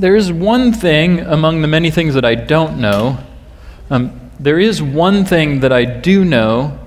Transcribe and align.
there 0.00 0.16
is 0.16 0.32
one 0.32 0.72
thing 0.72 1.20
among 1.20 1.62
the 1.62 1.68
many 1.68 1.90
things 1.90 2.14
that 2.14 2.24
I 2.24 2.34
don't 2.34 2.80
know. 2.80 3.18
Um, 3.90 4.30
there 4.38 4.58
is 4.58 4.80
one 4.80 5.24
thing 5.24 5.60
that 5.60 5.72
I 5.72 5.84
do 5.84 6.24
know 6.24 6.78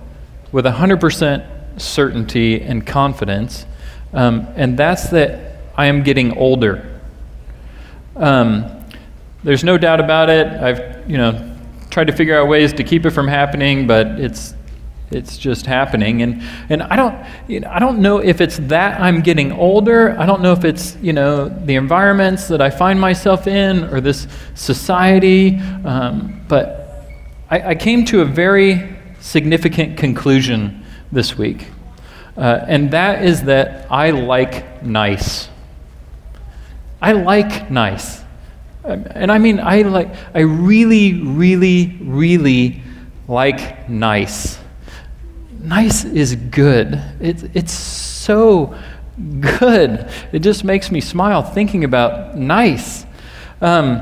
with 0.51 0.65
100% 0.65 1.79
certainty 1.81 2.61
and 2.61 2.85
confidence, 2.85 3.65
um, 4.13 4.47
and 4.55 4.77
that's 4.77 5.09
that 5.09 5.57
I 5.75 5.87
am 5.87 6.03
getting 6.03 6.37
older. 6.37 6.99
Um, 8.15 8.85
there's 9.43 9.63
no 9.63 9.77
doubt 9.77 9.99
about 9.99 10.29
it. 10.29 10.47
I've, 10.47 11.09
you 11.09 11.17
know, 11.17 11.57
tried 11.89 12.07
to 12.07 12.13
figure 12.13 12.39
out 12.39 12.47
ways 12.47 12.71
to 12.73 12.83
keep 12.83 13.05
it 13.05 13.11
from 13.11 13.27
happening, 13.27 13.87
but 13.87 14.07
it's 14.07 14.53
it's 15.11 15.37
just 15.37 15.65
happening. 15.65 16.21
And 16.21 16.41
and 16.69 16.83
I 16.83 16.95
don't 16.95 17.15
you 17.47 17.59
know, 17.59 17.69
I 17.69 17.79
don't 17.79 17.99
know 17.99 18.19
if 18.19 18.41
it's 18.41 18.57
that 18.57 18.99
I'm 18.99 19.21
getting 19.21 19.51
older. 19.51 20.17
I 20.17 20.25
don't 20.25 20.41
know 20.41 20.53
if 20.53 20.63
it's 20.63 20.95
you 21.01 21.13
know 21.13 21.49
the 21.49 21.75
environments 21.75 22.47
that 22.47 22.61
I 22.61 22.69
find 22.69 22.99
myself 22.99 23.47
in 23.47 23.83
or 23.85 24.01
this 24.01 24.27
society. 24.55 25.59
Um, 25.83 26.43
but 26.47 27.07
I, 27.49 27.69
I, 27.69 27.75
came 27.75 28.05
to 28.05 28.21
a 28.21 28.25
very 28.25 28.97
significant 29.19 29.97
conclusion 29.97 30.85
this 31.11 31.37
week. 31.37 31.67
Uh, 32.37 32.63
and 32.67 32.91
that 32.91 33.23
is 33.23 33.43
that 33.43 33.91
I 33.91 34.11
like 34.11 34.83
nice. 34.83 35.49
I 37.01 37.11
like 37.11 37.69
nice. 37.69 38.23
And 38.83 39.31
I 39.31 39.37
mean 39.37 39.59
I 39.59 39.81
like 39.83 40.09
I 40.33 40.39
really 40.39 41.21
really 41.21 41.97
really 42.01 42.81
like 43.27 43.89
nice 43.89 44.60
nice 45.63 46.03
is 46.03 46.35
good. 46.35 47.01
It, 47.19 47.55
it's 47.55 47.73
so 47.73 48.75
good. 49.39 50.09
It 50.31 50.39
just 50.39 50.63
makes 50.63 50.91
me 50.91 51.01
smile 51.01 51.43
thinking 51.43 51.83
about 51.83 52.37
nice. 52.37 53.05
Um, 53.61 54.01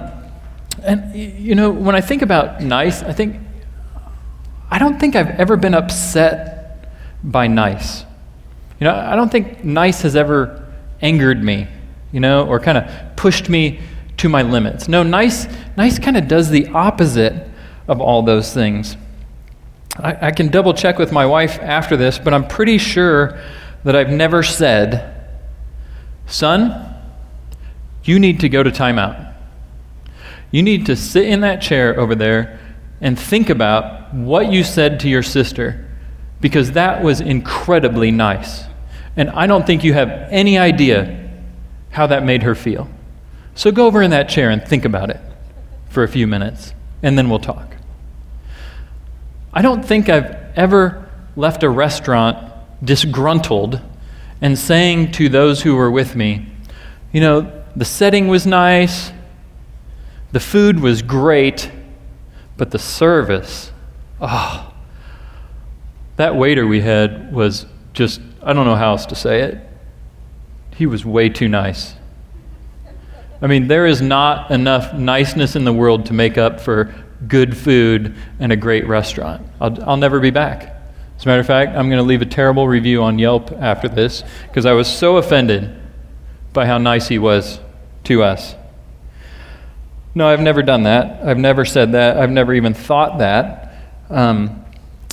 and, 0.83 1.15
you 1.15 1.55
know, 1.55 1.71
when 1.71 1.95
I 1.95 2.01
think 2.01 2.21
about 2.21 2.61
nice, 2.61 3.03
I 3.03 3.11
think, 3.11 3.37
I 4.71 4.79
don't 4.79 4.99
think 4.99 5.15
I've 5.15 5.31
ever 5.39 5.57
been 5.57 5.73
upset 5.73 6.89
by 7.23 7.47
nice. 7.47 8.01
You 8.79 8.85
know, 8.85 8.95
I 8.95 9.15
don't 9.15 9.29
think 9.29 9.63
nice 9.63 10.03
has 10.03 10.15
ever 10.15 10.73
angered 11.01 11.43
me, 11.43 11.67
you 12.11 12.19
know, 12.19 12.47
or 12.47 12.59
kind 12.59 12.77
of 12.77 13.15
pushed 13.17 13.49
me 13.49 13.81
to 14.17 14.29
my 14.29 14.41
limits. 14.41 14.87
No, 14.87 15.03
nice, 15.03 15.47
nice 15.75 15.99
kind 15.99 16.15
of 16.15 16.27
does 16.27 16.49
the 16.49 16.67
opposite 16.67 17.47
of 17.87 17.99
all 17.99 18.21
those 18.21 18.53
things. 18.53 18.95
I, 19.97 20.27
I 20.27 20.31
can 20.31 20.49
double 20.49 20.73
check 20.73 20.97
with 20.97 21.11
my 21.11 21.25
wife 21.25 21.59
after 21.59 21.97
this, 21.97 22.19
but 22.19 22.33
I'm 22.33 22.47
pretty 22.47 22.77
sure 22.77 23.39
that 23.83 23.95
I've 23.95 24.09
never 24.09 24.43
said, 24.43 25.15
Son, 26.27 26.95
you 28.03 28.19
need 28.19 28.39
to 28.41 28.49
go 28.49 28.63
to 28.63 28.69
timeout. 28.69 29.33
You 30.51 30.63
need 30.63 30.85
to 30.87 30.95
sit 30.95 31.25
in 31.25 31.41
that 31.41 31.61
chair 31.61 31.99
over 31.99 32.15
there 32.15 32.59
and 33.01 33.17
think 33.17 33.49
about 33.49 34.13
what 34.13 34.51
you 34.51 34.63
said 34.63 34.99
to 35.01 35.09
your 35.09 35.23
sister 35.23 35.87
because 36.41 36.71
that 36.71 37.03
was 37.03 37.21
incredibly 37.21 38.11
nice. 38.11 38.63
And 39.15 39.29
I 39.31 39.47
don't 39.47 39.65
think 39.65 39.83
you 39.83 39.93
have 39.93 40.09
any 40.29 40.57
idea 40.57 41.29
how 41.91 42.07
that 42.07 42.23
made 42.23 42.43
her 42.43 42.55
feel. 42.55 42.89
So 43.55 43.71
go 43.71 43.87
over 43.87 44.01
in 44.01 44.11
that 44.11 44.29
chair 44.29 44.49
and 44.49 44.65
think 44.65 44.85
about 44.85 45.09
it 45.09 45.19
for 45.89 46.03
a 46.03 46.07
few 46.07 46.27
minutes, 46.27 46.73
and 47.03 47.17
then 47.17 47.29
we'll 47.29 47.39
talk. 47.39 47.75
I 49.53 49.61
don't 49.61 49.83
think 49.83 50.09
I've 50.09 50.35
ever 50.55 51.09
left 51.35 51.63
a 51.63 51.69
restaurant 51.69 52.53
disgruntled 52.83 53.81
and 54.41 54.57
saying 54.57 55.11
to 55.13 55.29
those 55.29 55.61
who 55.61 55.75
were 55.75 55.91
with 55.91 56.15
me, 56.15 56.45
you 57.11 57.21
know, 57.21 57.63
the 57.75 57.85
setting 57.85 58.27
was 58.27 58.45
nice, 58.45 59.11
the 60.31 60.39
food 60.39 60.79
was 60.79 61.01
great, 61.01 61.71
but 62.57 62.71
the 62.71 62.79
service, 62.79 63.71
oh, 64.21 64.71
that 66.17 66.35
waiter 66.35 66.67
we 66.67 66.81
had 66.81 67.33
was 67.33 67.65
just, 67.93 68.21
I 68.43 68.53
don't 68.53 68.65
know 68.65 68.75
how 68.75 68.91
else 68.91 69.05
to 69.07 69.15
say 69.15 69.41
it. 69.41 69.57
He 70.75 70.85
was 70.85 71.05
way 71.05 71.29
too 71.29 71.47
nice. 71.47 71.95
I 73.41 73.47
mean, 73.47 73.67
there 73.67 73.85
is 73.85 74.01
not 74.01 74.51
enough 74.51 74.93
niceness 74.93 75.55
in 75.55 75.63
the 75.63 75.73
world 75.73 76.05
to 76.07 76.13
make 76.13 76.37
up 76.37 76.59
for 76.59 76.93
good 77.27 77.57
food, 77.57 78.15
and 78.39 78.51
a 78.51 78.55
great 78.55 78.87
restaurant. 78.87 79.45
I'll, 79.59 79.83
I'll 79.83 79.97
never 79.97 80.19
be 80.19 80.31
back. 80.31 80.75
As 81.17 81.25
a 81.25 81.27
matter 81.27 81.41
of 81.41 81.47
fact, 81.47 81.71
I'm 81.71 81.89
going 81.89 82.01
to 82.01 82.07
leave 82.07 82.21
a 82.21 82.25
terrible 82.25 82.67
review 82.67 83.03
on 83.03 83.19
Yelp 83.19 83.51
after 83.51 83.89
this 83.89 84.23
because 84.47 84.65
I 84.65 84.71
was 84.71 84.87
so 84.87 85.17
offended 85.17 85.75
by 86.53 86.65
how 86.65 86.77
nice 86.77 87.09
he 87.09 87.19
was 87.19 87.59
to 88.05 88.23
us. 88.23 88.55
No, 90.15 90.27
I've 90.27 90.39
never 90.39 90.63
done 90.63 90.83
that. 90.83 91.25
I've 91.25 91.37
never 91.37 91.65
said 91.65 91.91
that. 91.91 92.17
I've 92.17 92.31
never 92.31 92.53
even 92.53 92.73
thought 92.73 93.19
that. 93.19 93.75
Um, 94.09 94.65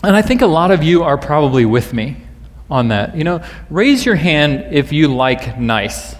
and 0.02 0.14
I 0.16 0.22
think 0.22 0.42
a 0.42 0.46
lot 0.46 0.70
of 0.70 0.82
you 0.82 1.02
are 1.02 1.18
probably 1.18 1.64
with 1.64 1.92
me 1.92 2.16
on 2.70 2.88
that. 2.88 3.16
You 3.16 3.24
know, 3.24 3.44
raise 3.68 4.06
your 4.06 4.14
hand 4.14 4.72
if 4.72 4.92
you 4.92 5.08
like 5.08 5.58
nice. 5.58 6.14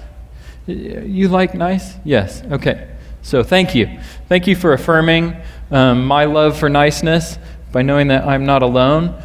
You 0.66 1.28
like 1.28 1.54
nice? 1.54 1.94
Yes. 2.04 2.42
Okay. 2.42 2.88
So 3.22 3.42
thank 3.42 3.74
you. 3.74 3.98
Thank 4.28 4.46
you 4.46 4.56
for 4.56 4.72
affirming 4.72 5.36
um, 5.70 6.04
my 6.04 6.24
love 6.24 6.58
for 6.58 6.68
niceness 6.68 7.38
by 7.72 7.82
knowing 7.82 8.08
that 8.08 8.26
I'm 8.26 8.46
not 8.46 8.62
alone. 8.62 9.20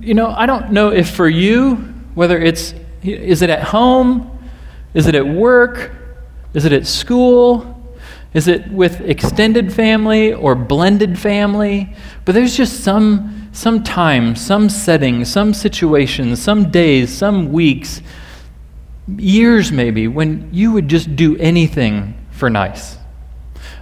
You 0.00 0.14
know, 0.14 0.28
I 0.28 0.46
don't 0.46 0.70
know 0.70 0.90
if 0.90 1.10
for 1.10 1.28
you, 1.28 1.74
whether 2.14 2.40
it's, 2.40 2.74
is 3.02 3.42
it 3.42 3.50
at 3.50 3.62
home? 3.62 4.38
Is 4.94 5.06
it 5.06 5.14
at 5.14 5.26
work? 5.26 5.92
Is 6.54 6.64
it 6.64 6.72
at 6.72 6.86
school? 6.86 7.70
Is 8.32 8.48
it 8.48 8.68
with 8.68 9.00
extended 9.02 9.72
family 9.72 10.32
or 10.32 10.54
blended 10.54 11.18
family? 11.18 11.94
But 12.24 12.34
there's 12.34 12.56
just 12.56 12.82
some, 12.82 13.50
some 13.52 13.84
time, 13.84 14.34
some 14.34 14.68
setting, 14.68 15.24
some 15.24 15.54
situations, 15.54 16.42
some 16.42 16.70
days, 16.70 17.12
some 17.12 17.52
weeks, 17.52 18.02
years 19.16 19.70
maybe, 19.70 20.08
when 20.08 20.48
you 20.52 20.72
would 20.72 20.88
just 20.88 21.14
do 21.14 21.36
anything 21.36 22.14
for 22.30 22.50
nice. 22.50 22.96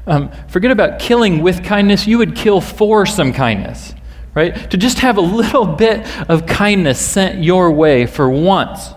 Um, 0.06 0.30
forget 0.48 0.70
about 0.70 0.98
killing 0.98 1.42
with 1.42 1.62
kindness, 1.64 2.06
you 2.06 2.18
would 2.18 2.34
kill 2.34 2.60
for 2.60 3.06
some 3.06 3.32
kindness, 3.32 3.94
right? 4.34 4.70
To 4.70 4.76
just 4.76 4.98
have 5.00 5.16
a 5.16 5.20
little 5.20 5.64
bit 5.64 6.06
of 6.28 6.46
kindness 6.46 7.00
sent 7.00 7.42
your 7.42 7.70
way 7.70 8.06
for 8.06 8.28
once, 8.28 8.90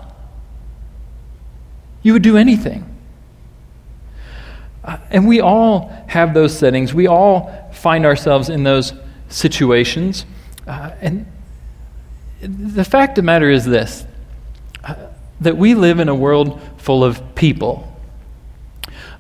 you 2.01 2.13
would 2.13 2.23
do 2.23 2.37
anything. 2.37 2.91
Uh, 4.83 4.97
and 5.09 5.27
we 5.27 5.41
all 5.41 5.89
have 6.07 6.33
those 6.33 6.57
settings, 6.57 6.93
we 6.93 7.07
all 7.07 7.69
find 7.71 8.05
ourselves 8.05 8.49
in 8.49 8.63
those 8.63 8.93
situations. 9.29 10.25
Uh, 10.67 10.91
and 11.01 11.25
the 12.41 12.83
fact 12.85 13.11
of 13.11 13.15
the 13.17 13.21
matter 13.23 13.49
is 13.49 13.65
this 13.65 14.05
uh, 14.83 14.95
that 15.41 15.57
we 15.57 15.75
live 15.75 15.99
in 15.99 16.09
a 16.09 16.15
world 16.15 16.61
full 16.77 17.03
of 17.03 17.35
people. 17.35 17.91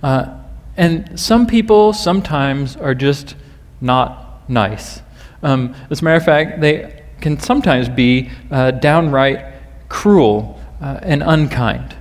Uh, 0.01 0.39
and 0.77 1.19
some 1.19 1.47
people 1.47 1.93
sometimes 1.93 2.75
are 2.75 2.95
just 2.95 3.35
not 3.81 4.49
nice. 4.49 5.01
Um, 5.41 5.75
as 5.89 6.01
a 6.01 6.03
matter 6.03 6.17
of 6.17 6.25
fact, 6.25 6.61
they 6.61 7.03
can 7.21 7.39
sometimes 7.39 7.87
be 7.89 8.29
uh, 8.51 8.71
downright 8.71 9.53
cruel 9.89 10.59
uh, 10.81 10.99
and 11.01 11.23
unkind. 11.23 11.95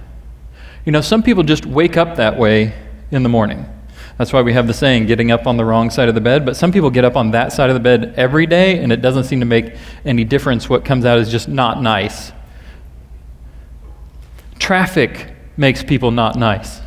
You 0.84 0.92
know, 0.92 1.00
some 1.00 1.22
people 1.22 1.42
just 1.42 1.66
wake 1.66 1.96
up 1.96 2.16
that 2.16 2.38
way 2.38 2.74
in 3.10 3.22
the 3.22 3.28
morning. 3.28 3.66
That's 4.18 4.32
why 4.32 4.42
we 4.42 4.52
have 4.52 4.66
the 4.66 4.74
saying, 4.74 5.06
getting 5.06 5.30
up 5.30 5.46
on 5.46 5.56
the 5.56 5.64
wrong 5.64 5.90
side 5.90 6.08
of 6.08 6.14
the 6.14 6.20
bed. 6.20 6.44
But 6.44 6.56
some 6.56 6.70
people 6.70 6.90
get 6.90 7.04
up 7.04 7.16
on 7.16 7.32
that 7.32 7.52
side 7.52 7.68
of 7.70 7.74
the 7.74 7.80
bed 7.80 8.14
every 8.16 8.46
day, 8.46 8.78
and 8.78 8.92
it 8.92 9.02
doesn't 9.02 9.24
seem 9.24 9.40
to 9.40 9.46
make 9.46 9.74
any 10.04 10.24
difference. 10.24 10.68
What 10.68 10.84
comes 10.84 11.04
out 11.04 11.18
is 11.18 11.30
just 11.30 11.48
not 11.48 11.82
nice. 11.82 12.32
Traffic 14.58 15.32
makes 15.56 15.82
people 15.82 16.10
not 16.10 16.36
nice. 16.36 16.80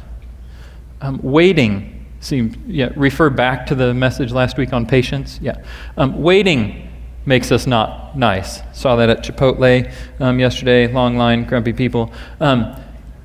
Um, 1.01 1.19
waiting 1.21 1.97
yeah, 2.31 2.89
refer 2.95 3.29
back 3.29 3.67
to 3.67 3.75
the 3.75 3.93
message 3.93 4.31
last 4.31 4.57
week 4.57 4.73
on 4.73 4.85
patience. 4.85 5.39
Yeah. 5.41 5.63
Um, 5.95 6.21
waiting 6.21 6.89
makes 7.25 7.51
us 7.51 7.67
not 7.67 8.17
nice. 8.17 8.61
Saw 8.73 8.95
that 8.97 9.09
at 9.09 9.23
Chipotle 9.23 9.91
um, 10.19 10.39
yesterday, 10.39 10.91
long 10.91 11.17
line, 11.17 11.45
grumpy 11.45 11.73
people. 11.73 12.11
Um, 12.39 12.75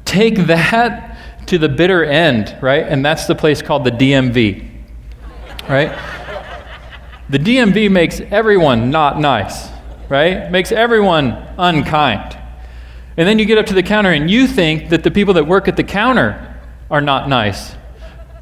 take 0.04 0.36
that 0.46 1.16
to 1.46 1.58
the 1.58 1.68
bitter 1.68 2.04
end, 2.04 2.56
right? 2.60 2.86
And 2.86 3.04
that's 3.04 3.26
the 3.26 3.34
place 3.34 3.62
called 3.62 3.84
the 3.84 3.90
DMV, 3.90 4.68
right? 5.68 5.90
the 7.30 7.38
DMV 7.38 7.90
makes 7.90 8.20
everyone 8.20 8.90
not 8.90 9.18
nice, 9.18 9.68
right? 10.08 10.50
Makes 10.50 10.70
everyone 10.70 11.32
unkind. 11.56 12.38
And 13.16 13.26
then 13.28 13.38
you 13.38 13.46
get 13.46 13.58
up 13.58 13.66
to 13.66 13.74
the 13.74 13.82
counter 13.82 14.10
and 14.10 14.30
you 14.30 14.46
think 14.46 14.90
that 14.90 15.02
the 15.02 15.10
people 15.10 15.34
that 15.34 15.46
work 15.46 15.66
at 15.66 15.76
the 15.76 15.84
counter 15.84 16.51
are 16.92 17.00
not 17.00 17.26
nice. 17.26 17.74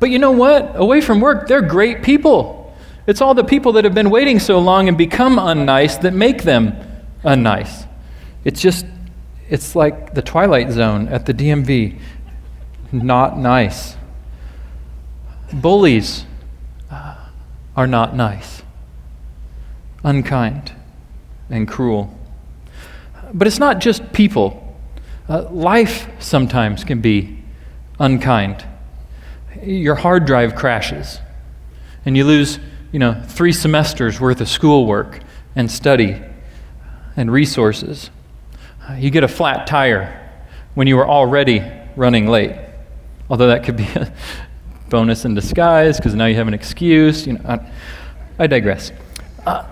But 0.00 0.10
you 0.10 0.18
know 0.18 0.32
what? 0.32 0.72
Away 0.74 1.00
from 1.00 1.20
work, 1.20 1.46
they're 1.46 1.62
great 1.62 2.02
people. 2.02 2.74
It's 3.06 3.20
all 3.20 3.32
the 3.32 3.44
people 3.44 3.72
that 3.74 3.84
have 3.84 3.94
been 3.94 4.10
waiting 4.10 4.40
so 4.40 4.58
long 4.58 4.88
and 4.88 4.98
become 4.98 5.36
unnice 5.36 6.00
that 6.02 6.12
make 6.12 6.42
them 6.42 6.74
unnice. 7.22 7.86
It's 8.44 8.60
just, 8.60 8.84
it's 9.48 9.76
like 9.76 10.14
the 10.14 10.22
Twilight 10.22 10.72
Zone 10.72 11.06
at 11.08 11.26
the 11.26 11.32
DMV. 11.32 11.98
Not 12.90 13.38
nice. 13.38 13.96
bullies 15.52 16.26
uh, 16.90 17.16
are 17.76 17.86
not 17.86 18.16
nice, 18.16 18.62
unkind, 20.02 20.72
and 21.48 21.68
cruel. 21.68 22.18
But 23.32 23.46
it's 23.46 23.60
not 23.60 23.78
just 23.78 24.12
people. 24.12 24.76
Uh, 25.28 25.48
life 25.50 26.08
sometimes 26.18 26.82
can 26.82 27.00
be 27.00 27.39
unkind. 28.00 28.64
Your 29.62 29.94
hard 29.94 30.24
drive 30.24 30.56
crashes, 30.56 31.20
and 32.04 32.16
you 32.16 32.24
lose, 32.24 32.58
you 32.90 32.98
know, 32.98 33.22
three 33.28 33.52
semesters 33.52 34.18
worth 34.20 34.40
of 34.40 34.48
schoolwork 34.48 35.20
and 35.54 35.70
study 35.70 36.20
and 37.16 37.30
resources. 37.30 38.10
You 38.96 39.10
get 39.10 39.22
a 39.22 39.28
flat 39.28 39.68
tire 39.68 40.16
when 40.74 40.86
you 40.86 40.96
were 40.96 41.06
already 41.06 41.62
running 41.94 42.26
late, 42.26 42.56
although 43.28 43.48
that 43.48 43.64
could 43.64 43.76
be 43.76 43.84
a 43.84 44.12
bonus 44.88 45.24
in 45.24 45.34
disguise 45.34 45.96
because 45.96 46.14
now 46.14 46.26
you 46.26 46.34
have 46.36 46.48
an 46.48 46.54
excuse. 46.54 47.26
You 47.26 47.34
know, 47.34 47.40
I, 47.44 47.70
I 48.38 48.46
digress. 48.46 48.92
Uh, 49.46 49.64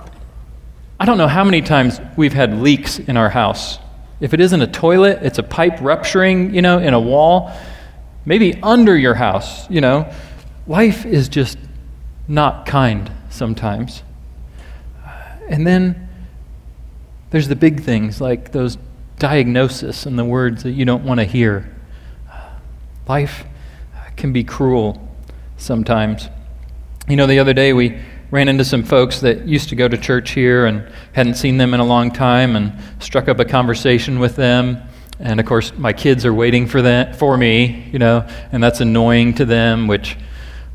I 1.01 1.05
don't 1.05 1.19
know 1.19 1.29
how 1.29 1.45
many 1.45 1.63
times 1.63 2.01
we've 2.17 2.33
had 2.33 2.59
leaks 2.59 2.99
in 2.99 3.17
our 3.17 3.31
house. 3.31 3.79
If 4.21 4.35
it 4.35 4.41
isn't 4.41 4.61
a 4.61 4.67
toilet, 4.67 5.21
it's 5.23 5.39
a 5.39 5.43
pipe 5.45 5.81
rupturing, 5.81 6.55
you 6.55 6.61
know, 6.61 6.79
in 6.79 6.93
a 6.93 7.01
wall, 7.01 7.53
maybe 8.29 8.61
under 8.63 8.95
your 8.95 9.15
house, 9.15 9.69
you 9.71 9.81
know. 9.81 10.13
Life 10.67 11.07
is 11.07 11.31
just 11.31 11.57
not 12.29 12.67
kind 12.67 13.11
sometimes. 13.31 14.03
Uh, 15.03 15.11
and 15.49 15.67
then 15.67 16.11
there's 17.31 17.49
the 17.49 17.57
big 17.57 17.83
things 17.83 18.21
like 18.21 18.53
those 18.53 18.77
diagnoses 19.19 20.05
and 20.05 20.19
the 20.19 20.27
words 20.27 20.63
that 20.63 20.73
you 20.73 20.85
don't 20.85 21.05
want 21.05 21.21
to 21.21 21.25
hear. 21.25 21.75
Uh, 22.31 22.51
life 23.09 23.45
uh, 23.97 24.11
can 24.15 24.31
be 24.31 24.45
cruel 24.45 25.09
sometimes. 25.57 26.29
You 27.09 27.17
know, 27.17 27.27
the 27.27 27.39
other 27.39 27.55
day 27.55 27.73
we 27.73 27.99
ran 28.31 28.49
into 28.49 28.65
some 28.65 28.83
folks 28.83 29.21
that 29.21 29.49
used 29.49 29.71
to 29.71 29.75
go 29.75 29.89
to 29.89 29.97
church 29.97 30.33
here 30.33 30.67
and 30.67 30.87
hadn't 31.15 31.37
seen 31.37 31.57
them 31.57 31.73
in 31.73 31.81
a 31.81 31.87
long 31.87 32.11
time 32.11 32.57
and 32.57 32.79
struck 33.01 33.27
up 33.27 33.39
a 33.39 33.45
conversation 33.47 34.19
with 34.19 34.37
them. 34.37 34.83
And 35.21 35.41
of 35.41 35.47
course, 35.47 35.73
my 35.77 35.93
kids 35.93 36.25
are 36.25 36.33
waiting 36.33 36.67
for 36.67 36.83
that 36.83 37.17
for 37.17 37.37
me, 37.37 37.89
you 37.93 37.99
know, 37.99 38.27
and 38.53 38.63
that's 38.63 38.81
annoying 38.81 39.35
to 39.35 39.45
them, 39.45 39.89
which 39.89 40.17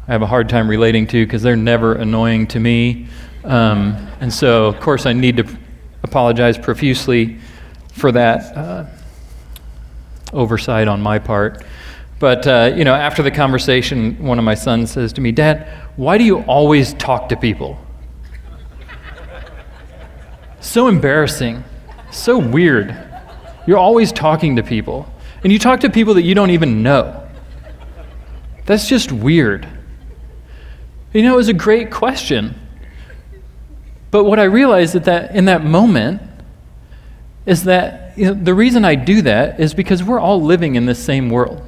I 0.07 0.11
have 0.11 0.21
a 0.21 0.27
hard 0.27 0.49
time 0.49 0.69
relating 0.69 1.07
to 1.07 1.25
because 1.25 1.41
they're 1.41 1.55
never 1.55 1.95
annoying 1.95 2.47
to 2.47 2.59
me. 2.59 3.07
Um, 3.45 3.95
and 4.19 4.33
so, 4.33 4.65
of 4.65 4.79
course, 4.81 5.05
I 5.05 5.13
need 5.13 5.37
to 5.37 5.47
apologize 6.03 6.57
profusely 6.57 7.39
for 7.93 8.11
that 8.11 8.57
uh, 8.57 8.85
oversight 10.33 10.89
on 10.89 11.01
my 11.01 11.19
part. 11.19 11.63
But, 12.19 12.47
uh, 12.47 12.73
you 12.75 12.83
know, 12.83 12.93
after 12.93 13.23
the 13.23 13.31
conversation, 13.31 14.21
one 14.23 14.39
of 14.39 14.45
my 14.45 14.55
sons 14.55 14.91
says 14.91 15.13
to 15.13 15.21
me, 15.21 15.31
Dad, 15.31 15.67
why 15.95 16.17
do 16.17 16.23
you 16.23 16.39
always 16.39 16.93
talk 16.95 17.29
to 17.29 17.37
people? 17.37 17.79
so 20.59 20.87
embarrassing, 20.87 21.63
so 22.11 22.37
weird. 22.37 23.12
You're 23.65 23.77
always 23.77 24.11
talking 24.11 24.57
to 24.57 24.63
people. 24.63 25.11
And 25.43 25.51
you 25.51 25.59
talk 25.59 25.81
to 25.81 25.89
people 25.89 26.13
that 26.15 26.23
you 26.23 26.35
don't 26.35 26.51
even 26.51 26.83
know. 26.83 27.27
That's 28.65 28.87
just 28.87 29.11
weird. 29.11 29.67
You 31.13 31.21
know, 31.21 31.33
it 31.33 31.37
was 31.37 31.49
a 31.49 31.53
great 31.53 31.91
question. 31.91 32.55
But 34.09 34.23
what 34.23 34.39
I 34.39 34.43
realized 34.43 34.95
at 34.95 35.05
that, 35.05 35.35
in 35.35 35.45
that 35.45 35.63
moment 35.63 36.21
is 37.45 37.65
that 37.65 38.17
you 38.17 38.25
know, 38.25 38.33
the 38.33 38.53
reason 38.53 38.85
I 38.85 38.95
do 38.95 39.21
that 39.23 39.59
is 39.59 39.73
because 39.73 40.03
we're 40.03 40.19
all 40.19 40.41
living 40.41 40.75
in 40.75 40.85
this 40.85 41.03
same 41.03 41.29
world. 41.29 41.61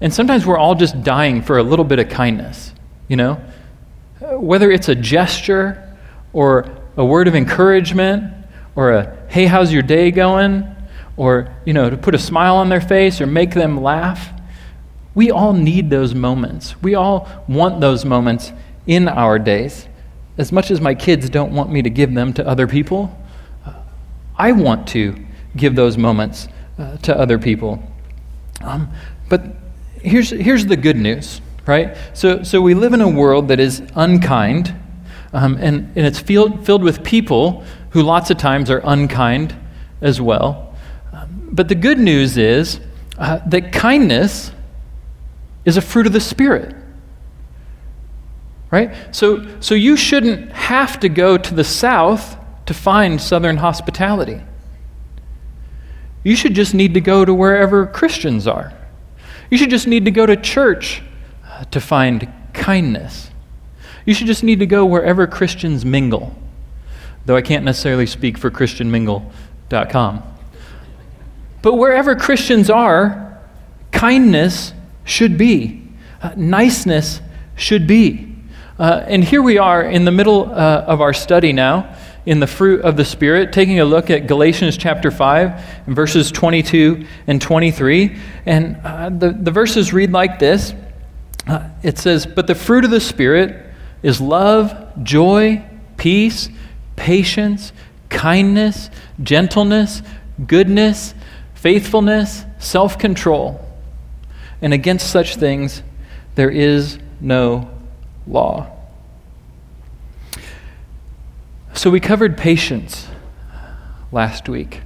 And 0.00 0.12
sometimes 0.12 0.44
we're 0.44 0.58
all 0.58 0.74
just 0.74 1.02
dying 1.02 1.42
for 1.42 1.58
a 1.58 1.62
little 1.62 1.84
bit 1.84 1.98
of 1.98 2.08
kindness, 2.08 2.72
you 3.08 3.16
know? 3.16 3.40
Whether 4.20 4.70
it's 4.70 4.88
a 4.88 4.94
gesture 4.94 5.96
or 6.32 6.68
a 6.96 7.04
word 7.04 7.28
of 7.28 7.34
encouragement 7.34 8.34
or 8.74 8.92
a, 8.92 9.26
hey, 9.28 9.46
how's 9.46 9.72
your 9.72 9.82
day 9.82 10.10
going? 10.10 10.71
Or, 11.16 11.54
you 11.64 11.72
know, 11.72 11.90
to 11.90 11.96
put 11.96 12.14
a 12.14 12.18
smile 12.18 12.56
on 12.56 12.68
their 12.68 12.80
face 12.80 13.20
or 13.20 13.26
make 13.26 13.52
them 13.52 13.80
laugh. 13.82 14.30
We 15.14 15.30
all 15.30 15.52
need 15.52 15.90
those 15.90 16.14
moments. 16.14 16.80
We 16.82 16.94
all 16.94 17.28
want 17.46 17.80
those 17.80 18.04
moments 18.04 18.52
in 18.86 19.08
our 19.08 19.38
days. 19.38 19.88
As 20.38 20.50
much 20.50 20.70
as 20.70 20.80
my 20.80 20.94
kids 20.94 21.28
don't 21.28 21.52
want 21.52 21.70
me 21.70 21.82
to 21.82 21.90
give 21.90 22.14
them 22.14 22.32
to 22.34 22.46
other 22.46 22.66
people, 22.66 23.14
I 24.36 24.52
want 24.52 24.88
to 24.88 25.14
give 25.54 25.76
those 25.76 25.98
moments 25.98 26.48
uh, 26.78 26.96
to 26.98 27.16
other 27.16 27.38
people. 27.38 27.82
Um, 28.62 28.90
but 29.28 29.42
here's, 30.00 30.30
here's 30.30 30.66
the 30.66 30.76
good 30.76 30.96
news, 30.96 31.40
right? 31.66 31.96
So, 32.14 32.42
so 32.42 32.62
we 32.62 32.74
live 32.74 32.94
in 32.94 33.02
a 33.02 33.08
world 33.08 33.48
that 33.48 33.60
is 33.60 33.82
unkind, 33.94 34.74
um, 35.32 35.56
and, 35.56 35.92
and 35.96 36.06
it's 36.06 36.18
filled, 36.18 36.64
filled 36.64 36.82
with 36.82 37.04
people 37.04 37.64
who 37.90 38.02
lots 38.02 38.30
of 38.30 38.38
times 38.38 38.70
are 38.70 38.80
unkind 38.84 39.54
as 40.00 40.20
well. 40.20 40.71
But 41.52 41.68
the 41.68 41.74
good 41.74 41.98
news 41.98 42.38
is 42.38 42.80
uh, 43.18 43.40
that 43.46 43.72
kindness 43.72 44.52
is 45.64 45.76
a 45.76 45.82
fruit 45.82 46.06
of 46.06 46.12
the 46.12 46.20
Spirit. 46.20 46.74
Right? 48.70 48.94
So, 49.14 49.60
so 49.60 49.74
you 49.74 49.96
shouldn't 49.96 50.50
have 50.52 50.98
to 51.00 51.10
go 51.10 51.36
to 51.36 51.54
the 51.54 51.64
south 51.64 52.38
to 52.64 52.72
find 52.72 53.20
Southern 53.20 53.58
hospitality. 53.58 54.40
You 56.24 56.36
should 56.36 56.54
just 56.54 56.72
need 56.72 56.94
to 56.94 57.00
go 57.00 57.24
to 57.24 57.34
wherever 57.34 57.86
Christians 57.86 58.46
are. 58.46 58.72
You 59.50 59.58
should 59.58 59.70
just 59.70 59.86
need 59.86 60.06
to 60.06 60.10
go 60.10 60.24
to 60.24 60.36
church 60.36 61.02
uh, 61.44 61.64
to 61.64 61.80
find 61.80 62.32
kindness. 62.54 63.30
You 64.06 64.14
should 64.14 64.26
just 64.26 64.42
need 64.42 64.58
to 64.60 64.66
go 64.66 64.86
wherever 64.86 65.26
Christians 65.26 65.84
mingle, 65.84 66.34
though 67.26 67.36
I 67.36 67.42
can't 67.42 67.64
necessarily 67.64 68.06
speak 68.06 68.38
for 68.38 68.50
ChristianMingle.com. 68.50 70.31
But 71.62 71.74
wherever 71.74 72.14
Christians 72.16 72.68
are, 72.68 73.40
kindness 73.92 74.72
should 75.04 75.38
be, 75.38 75.82
uh, 76.20 76.32
niceness 76.36 77.20
should 77.56 77.86
be. 77.86 78.34
Uh, 78.78 79.04
and 79.06 79.22
here 79.22 79.42
we 79.42 79.58
are 79.58 79.82
in 79.82 80.04
the 80.04 80.10
middle 80.10 80.50
uh, 80.50 80.84
of 80.86 81.00
our 81.00 81.12
study 81.12 81.52
now 81.52 81.96
in 82.24 82.40
the 82.40 82.46
fruit 82.46 82.82
of 82.82 82.96
the 82.96 83.04
Spirit, 83.04 83.52
taking 83.52 83.80
a 83.80 83.84
look 83.84 84.10
at 84.10 84.26
Galatians 84.26 84.76
chapter 84.76 85.10
5, 85.10 85.86
verses 85.86 86.30
22 86.30 87.04
and 87.26 87.42
23. 87.42 88.16
And 88.46 88.76
uh, 88.84 89.10
the, 89.10 89.30
the 89.30 89.50
verses 89.50 89.92
read 89.92 90.12
like 90.12 90.38
this 90.38 90.72
uh, 91.48 91.68
It 91.82 91.98
says, 91.98 92.26
But 92.26 92.46
the 92.46 92.54
fruit 92.54 92.84
of 92.84 92.90
the 92.90 93.00
Spirit 93.00 93.66
is 94.02 94.20
love, 94.20 95.04
joy, 95.04 95.64
peace, 95.96 96.48
patience, 96.96 97.72
kindness, 98.08 98.90
gentleness, 99.22 100.02
goodness, 100.46 101.14
faithfulness, 101.62 102.44
self 102.58 102.98
control. 102.98 103.64
And 104.60 104.74
against 104.74 105.10
such 105.10 105.36
things 105.36 105.82
there 106.34 106.50
is 106.50 106.98
no 107.20 107.70
law. 108.26 108.68
So 111.72 111.88
we 111.88 112.00
covered 112.00 112.36
patience 112.36 113.06
last 114.10 114.48
week. 114.48 114.80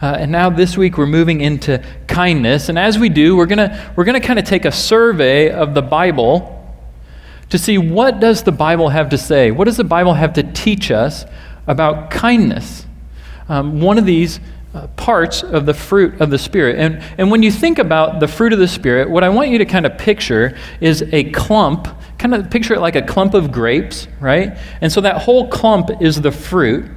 Uh, 0.00 0.16
and 0.20 0.30
now 0.30 0.48
this 0.48 0.76
week 0.76 0.96
we're 0.96 1.06
moving 1.06 1.40
into 1.40 1.82
kindness. 2.06 2.68
And 2.68 2.78
as 2.78 2.98
we 2.98 3.08
do, 3.08 3.36
we're 3.36 3.46
going 3.46 3.70
we're 3.96 4.04
going 4.04 4.20
to 4.20 4.24
kind 4.24 4.38
of 4.38 4.44
take 4.44 4.64
a 4.64 4.72
survey 4.72 5.50
of 5.50 5.74
the 5.74 5.82
Bible 5.82 6.52
to 7.50 7.58
see 7.58 7.78
what 7.78 8.20
does 8.20 8.44
the 8.44 8.52
Bible 8.52 8.90
have 8.90 9.08
to 9.08 9.18
say? 9.18 9.50
What 9.50 9.64
does 9.64 9.76
the 9.76 9.84
Bible 9.84 10.14
have 10.14 10.34
to 10.34 10.44
teach 10.44 10.92
us 10.92 11.24
about 11.66 12.10
kindness? 12.10 12.86
Um, 13.48 13.80
one 13.80 13.98
of 13.98 14.06
these 14.06 14.38
uh, 14.76 14.86
parts 14.88 15.42
of 15.42 15.64
the 15.64 15.72
fruit 15.72 16.20
of 16.20 16.28
the 16.28 16.38
Spirit. 16.38 16.76
And, 16.78 17.02
and 17.16 17.30
when 17.30 17.42
you 17.42 17.50
think 17.50 17.78
about 17.78 18.20
the 18.20 18.28
fruit 18.28 18.52
of 18.52 18.58
the 18.58 18.68
Spirit, 18.68 19.08
what 19.08 19.24
I 19.24 19.30
want 19.30 19.48
you 19.48 19.58
to 19.58 19.64
kind 19.64 19.86
of 19.86 19.96
picture 19.96 20.56
is 20.80 21.02
a 21.12 21.30
clump 21.30 21.88
kind 22.18 22.34
of 22.34 22.50
picture 22.50 22.74
it 22.74 22.80
like 22.80 22.96
a 22.96 23.02
clump 23.02 23.34
of 23.34 23.52
grapes, 23.52 24.08
right? 24.20 24.56
And 24.80 24.90
so 24.90 25.00
that 25.02 25.22
whole 25.22 25.48
clump 25.48 25.90
is 26.00 26.20
the 26.20 26.32
fruit. 26.32 26.90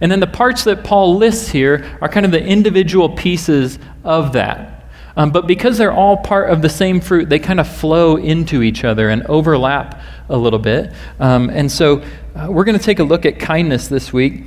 And 0.00 0.10
then 0.10 0.20
the 0.20 0.26
parts 0.26 0.64
that 0.64 0.84
Paul 0.84 1.16
lists 1.16 1.48
here 1.48 1.98
are 2.00 2.08
kind 2.08 2.26
of 2.26 2.32
the 2.32 2.44
individual 2.44 3.08
pieces 3.08 3.78
of 4.04 4.32
that. 4.34 4.90
Um, 5.16 5.30
but 5.30 5.46
because 5.46 5.78
they're 5.78 5.92
all 5.92 6.16
part 6.16 6.50
of 6.50 6.62
the 6.62 6.68
same 6.68 7.00
fruit, 7.00 7.28
they 7.28 7.38
kind 7.38 7.60
of 7.60 7.68
flow 7.68 8.16
into 8.16 8.62
each 8.62 8.84
other 8.84 9.08
and 9.08 9.22
overlap 9.26 10.00
a 10.28 10.36
little 10.36 10.58
bit. 10.58 10.92
Um, 11.20 11.50
and 11.50 11.70
so 11.70 12.02
uh, 12.34 12.48
we're 12.50 12.64
going 12.64 12.78
to 12.78 12.84
take 12.84 12.98
a 12.98 13.04
look 13.04 13.26
at 13.26 13.38
kindness 13.38 13.88
this 13.88 14.12
week 14.12 14.44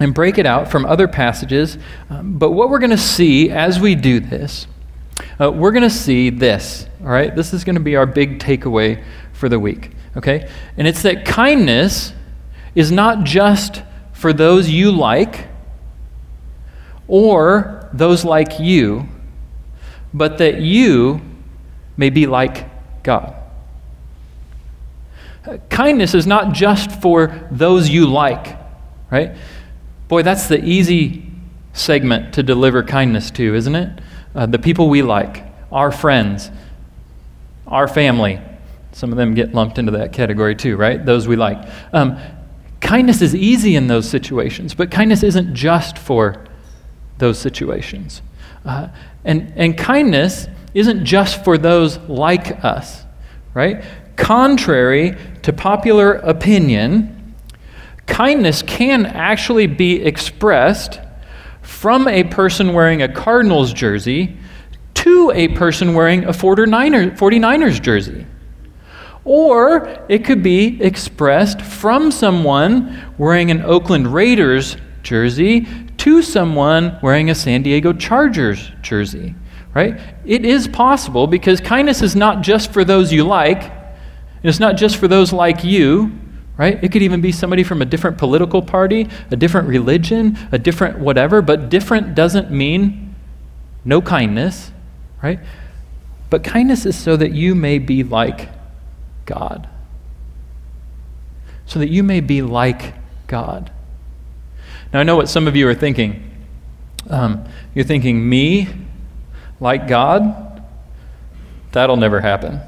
and 0.00 0.14
break 0.14 0.38
it 0.38 0.46
out 0.46 0.70
from 0.70 0.84
other 0.84 1.06
passages. 1.08 1.78
Um, 2.10 2.38
but 2.38 2.50
what 2.50 2.68
we're 2.68 2.78
going 2.78 2.90
to 2.90 2.98
see 2.98 3.50
as 3.50 3.78
we 3.78 3.94
do 3.94 4.20
this, 4.20 4.66
uh, 5.40 5.50
we're 5.50 5.72
going 5.72 5.82
to 5.82 5.90
see 5.90 6.30
this, 6.30 6.86
all 7.00 7.08
right? 7.08 7.34
This 7.34 7.52
is 7.52 7.64
going 7.64 7.76
to 7.76 7.80
be 7.80 7.96
our 7.96 8.06
big 8.06 8.38
takeaway 8.38 9.02
for 9.32 9.48
the 9.48 9.58
week, 9.58 9.92
okay? 10.16 10.48
And 10.76 10.86
it's 10.86 11.02
that 11.02 11.24
kindness 11.24 12.12
is 12.74 12.90
not 12.90 13.24
just 13.24 13.82
for 14.12 14.32
those 14.32 14.68
you 14.68 14.90
like 14.90 15.48
or 17.06 17.88
those 17.92 18.24
like 18.24 18.58
you, 18.58 19.08
but 20.12 20.38
that 20.38 20.60
you 20.60 21.20
may 21.96 22.10
be 22.10 22.26
like 22.26 22.68
God. 23.02 23.36
Kindness 25.68 26.14
is 26.14 26.26
not 26.26 26.54
just 26.54 26.90
for 27.02 27.46
those 27.50 27.88
you 27.88 28.06
like, 28.06 28.56
right? 29.10 29.36
Boy, 30.14 30.22
that's 30.22 30.46
the 30.46 30.64
easy 30.64 31.26
segment 31.72 32.34
to 32.34 32.44
deliver 32.44 32.84
kindness 32.84 33.32
to, 33.32 33.52
isn't 33.56 33.74
it? 33.74 34.00
Uh, 34.32 34.46
the 34.46 34.60
people 34.60 34.88
we 34.88 35.02
like, 35.02 35.42
our 35.72 35.90
friends, 35.90 36.52
our 37.66 37.88
family. 37.88 38.40
Some 38.92 39.10
of 39.10 39.16
them 39.16 39.34
get 39.34 39.56
lumped 39.56 39.76
into 39.76 39.90
that 39.90 40.12
category 40.12 40.54
too, 40.54 40.76
right? 40.76 41.04
Those 41.04 41.26
we 41.26 41.34
like. 41.34 41.68
Um, 41.92 42.16
kindness 42.80 43.22
is 43.22 43.34
easy 43.34 43.74
in 43.74 43.88
those 43.88 44.08
situations, 44.08 44.72
but 44.72 44.92
kindness 44.92 45.24
isn't 45.24 45.52
just 45.52 45.98
for 45.98 46.44
those 47.18 47.36
situations. 47.36 48.22
Uh, 48.64 48.90
and, 49.24 49.52
and 49.56 49.76
kindness 49.76 50.46
isn't 50.74 51.04
just 51.04 51.42
for 51.42 51.58
those 51.58 51.98
like 52.08 52.62
us, 52.64 53.02
right? 53.52 53.82
Contrary 54.14 55.16
to 55.42 55.52
popular 55.52 56.12
opinion, 56.12 57.23
kindness 58.06 58.62
can 58.62 59.06
actually 59.06 59.66
be 59.66 60.02
expressed 60.02 61.00
from 61.62 62.06
a 62.06 62.24
person 62.24 62.72
wearing 62.72 63.02
a 63.02 63.12
Cardinals 63.12 63.72
jersey 63.72 64.36
to 64.94 65.32
a 65.34 65.48
person 65.48 65.94
wearing 65.94 66.24
a 66.24 66.30
49ers 66.30 67.80
jersey. 67.80 68.26
Or 69.24 70.04
it 70.08 70.24
could 70.24 70.42
be 70.42 70.82
expressed 70.82 71.62
from 71.62 72.10
someone 72.10 73.12
wearing 73.16 73.50
an 73.50 73.62
Oakland 73.62 74.12
Raiders 74.12 74.76
jersey 75.02 75.66
to 75.98 76.22
someone 76.22 76.98
wearing 77.02 77.30
a 77.30 77.34
San 77.34 77.62
Diego 77.62 77.92
Chargers 77.92 78.70
jersey, 78.82 79.34
right? 79.74 79.98
It 80.26 80.44
is 80.44 80.68
possible 80.68 81.26
because 81.26 81.60
kindness 81.60 82.02
is 82.02 82.14
not 82.14 82.42
just 82.42 82.72
for 82.72 82.84
those 82.84 83.12
you 83.12 83.24
like, 83.24 83.72
it's 84.42 84.60
not 84.60 84.76
just 84.76 84.96
for 84.96 85.08
those 85.08 85.32
like 85.32 85.64
you, 85.64 86.12
right? 86.56 86.82
It 86.82 86.92
could 86.92 87.02
even 87.02 87.20
be 87.20 87.32
somebody 87.32 87.64
from 87.64 87.82
a 87.82 87.84
different 87.84 88.18
political 88.18 88.62
party, 88.62 89.08
a 89.30 89.36
different 89.36 89.68
religion, 89.68 90.38
a 90.52 90.58
different 90.58 90.98
whatever, 90.98 91.42
but 91.42 91.68
different 91.68 92.14
doesn't 92.14 92.50
mean 92.50 93.14
no 93.84 94.00
kindness, 94.00 94.70
right? 95.22 95.40
But 96.30 96.44
kindness 96.44 96.86
is 96.86 96.96
so 96.96 97.16
that 97.16 97.32
you 97.32 97.54
may 97.54 97.78
be 97.78 98.02
like 98.02 98.48
God. 99.26 99.68
So 101.66 101.78
that 101.78 101.88
you 101.88 102.02
may 102.02 102.20
be 102.20 102.42
like 102.42 102.94
God. 103.26 103.70
Now, 104.92 105.00
I 105.00 105.02
know 105.02 105.16
what 105.16 105.28
some 105.28 105.48
of 105.48 105.56
you 105.56 105.68
are 105.68 105.74
thinking. 105.74 106.30
Um, 107.10 107.44
you're 107.74 107.84
thinking, 107.84 108.28
me, 108.28 108.68
like 109.60 109.88
God? 109.88 110.62
That'll 111.72 111.96
never 111.96 112.20
happen. 112.20 112.60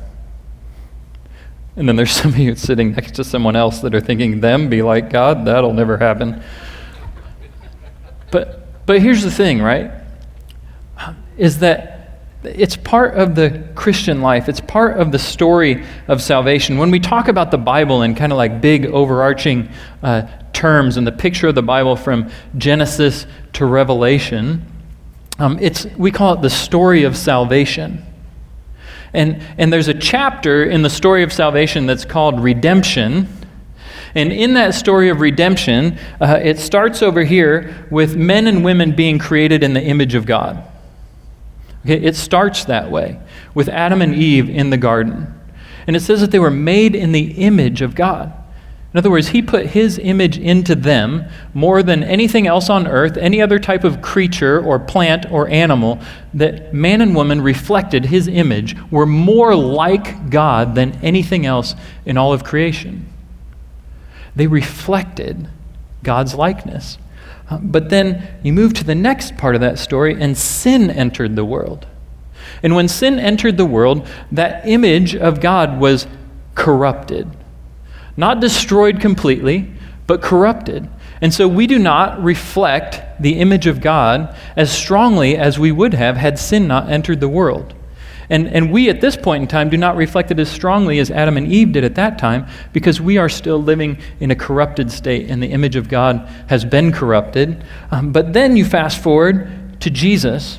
And 1.76 1.87
then 1.87 1.97
there's 1.97 2.11
some 2.12 2.33
of 2.33 2.38
you 2.38 2.54
sitting 2.54 2.92
next 2.92 3.16
to 3.16 3.25
someone 3.25 3.54
else 3.54 3.80
that 3.80 3.95
are 3.95 4.00
thinking, 4.00 4.40
them 4.40 4.68
be 4.68 4.83
like 4.83 5.11
God? 5.11 5.45
That'll 5.45 5.75
never 5.75 5.99
happen. 5.99 6.42
But, 8.30 8.87
but 8.87 9.00
here's 9.00 9.23
the 9.23 9.30
thing, 9.30 9.61
right? 9.61 9.90
Is 11.37 11.59
that 11.59 11.97
it's 12.42 12.76
part 12.76 13.14
of 13.14 13.35
the 13.35 13.68
Christian 13.75 14.23
life. 14.23 14.49
It's 14.49 14.61
part 14.61 14.99
of 14.99 15.12
the 15.12 15.18
story 15.18 15.85
of 16.09 16.23
salvation. 16.23 16.78
When 16.78 16.90
we 16.90 17.00
talk 17.00 17.28
about 17.28 17.50
the 17.50 17.59
Bible 17.59 18.02
in 18.02 18.14
kind 18.14 18.33
of 18.33 18.38
like 18.38 18.61
big 18.61 18.87
overarching 18.87 19.68
uh, 20.02 20.23
terms 20.52 20.97
and 20.97 21.06
the 21.06 21.12
picture 21.12 21.49
of 21.49 21.54
the 21.54 21.62
Bible 21.62 21.97
from 21.97 22.30
Genesis 22.56 23.26
to 23.54 23.66
Revelation, 23.66 24.64
um, 25.38 25.59
it's, 25.61 25.87
we 25.97 26.11
call 26.11 26.35
it 26.35 26.42
the 26.42 26.50
story 26.50 27.02
of 27.02 27.16
salvation. 27.16 28.04
And, 29.16 29.42
and 29.56 29.73
there's 29.73 29.88
a 29.88 29.94
chapter 29.94 30.62
in 30.62 30.82
the 30.82 30.90
story 30.90 31.23
of 31.23 31.32
salvation 31.32 31.87
that's 31.87 32.04
called 32.04 32.38
redemption. 32.38 33.26
And 34.14 34.30
in 34.30 34.54
that 34.54 34.75
story 34.75 35.08
of 35.08 35.20
redemption, 35.20 35.99
uh, 36.20 36.38
it 36.42 36.58
starts 36.58 37.02
over 37.02 37.25
here 37.25 37.87
with 37.90 38.14
men 38.14 38.46
and 38.46 38.62
women 38.62 38.94
being 38.94 39.18
created 39.18 39.62
in 39.62 39.73
the 39.73 39.82
image 39.82 40.14
of 40.14 40.26
God. 40.26 40.62
Okay, 41.85 41.94
it 41.94 42.14
starts 42.14 42.66
that 42.66 42.90
way 42.90 43.18
with 43.54 43.68
Adam 43.70 44.02
and 44.02 44.14
Eve 44.14 44.50
in 44.50 44.68
the 44.68 44.76
garden. 44.76 45.32
And 45.87 45.96
it 45.96 46.00
says 46.00 46.20
that 46.20 46.30
they 46.30 46.38
were 46.38 46.50
made 46.50 46.94
in 46.94 47.12
the 47.12 47.44
image 47.44 47.80
of 47.80 47.94
God. 47.94 48.32
In 48.96 49.00
other 49.00 49.10
words, 49.10 49.28
he 49.28 49.42
put 49.42 49.66
his 49.66 49.98
image 49.98 50.38
into 50.38 50.74
them 50.74 51.26
more 51.52 51.82
than 51.82 52.02
anything 52.02 52.46
else 52.46 52.70
on 52.70 52.86
earth, 52.86 53.18
any 53.18 53.42
other 53.42 53.58
type 53.58 53.84
of 53.84 54.00
creature 54.00 54.58
or 54.58 54.78
plant 54.78 55.30
or 55.30 55.46
animal, 55.48 56.00
that 56.32 56.72
man 56.72 57.02
and 57.02 57.14
woman 57.14 57.42
reflected 57.42 58.06
his 58.06 58.26
image, 58.26 58.74
were 58.90 59.04
more 59.04 59.54
like 59.54 60.30
God 60.30 60.74
than 60.74 60.92
anything 61.02 61.44
else 61.44 61.74
in 62.06 62.16
all 62.16 62.32
of 62.32 62.42
creation. 62.42 63.06
They 64.34 64.46
reflected 64.46 65.50
God's 66.02 66.34
likeness. 66.34 66.96
Uh, 67.50 67.58
but 67.58 67.90
then 67.90 68.26
you 68.42 68.54
move 68.54 68.72
to 68.72 68.84
the 68.84 68.94
next 68.94 69.36
part 69.36 69.54
of 69.54 69.60
that 69.60 69.78
story, 69.78 70.18
and 70.18 70.38
sin 70.38 70.90
entered 70.90 71.36
the 71.36 71.44
world. 71.44 71.86
And 72.62 72.74
when 72.74 72.88
sin 72.88 73.18
entered 73.18 73.58
the 73.58 73.66
world, 73.66 74.08
that 74.32 74.66
image 74.66 75.14
of 75.14 75.42
God 75.42 75.80
was 75.80 76.06
corrupted. 76.54 77.30
Not 78.16 78.40
destroyed 78.40 79.00
completely, 79.00 79.70
but 80.06 80.23
corrupted. 80.23 80.88
And 81.20 81.32
so 81.32 81.49
we 81.49 81.66
do 81.66 81.78
not 81.78 82.23
reflect 82.23 83.02
the 83.20 83.38
image 83.38 83.66
of 83.66 83.80
God 83.80 84.37
as 84.54 84.70
strongly 84.70 85.37
as 85.37 85.58
we 85.58 85.73
would 85.73 85.94
have 85.94 86.16
had 86.16 86.38
sin 86.38 86.66
not 86.66 86.90
entered 86.90 87.20
the 87.20 87.28
world. 87.28 87.75
And, 88.28 88.49
and 88.49 88.73
we 88.73 88.90
at 88.90 89.00
this 89.00 89.16
point 89.16 89.42
in 89.42 89.49
time 89.49 89.70
do 89.70 89.76
not 89.76 89.96
reflect 89.96 90.30
it 90.30 90.40
as 90.40 90.50
strongly 90.50 90.99
as 90.99 91.11
Adam 91.11 91.37
and 91.37 91.46
Eve 91.46 91.73
did 91.73 91.85
at 91.85 91.94
that 91.94 92.18
time 92.18 92.46
because 92.73 93.00
we 93.00 93.18
are 93.18 93.28
still 93.28 93.62
living 93.62 93.99
in 94.18 94.30
a 94.30 94.35
corrupted 94.35 94.90
state 94.90 95.30
and 95.30 95.42
the 95.42 95.49
image 95.49 95.76
of 95.76 95.88
God 95.88 96.28
has 96.49 96.64
been 96.64 96.92
corrupted. 96.92 97.64
Um, 97.90 98.12
but 98.12 98.32
then 98.32 98.56
you 98.56 98.64
fast 98.64 99.00
forward 99.00 99.80
to 99.80 99.90
Jesus, 99.90 100.58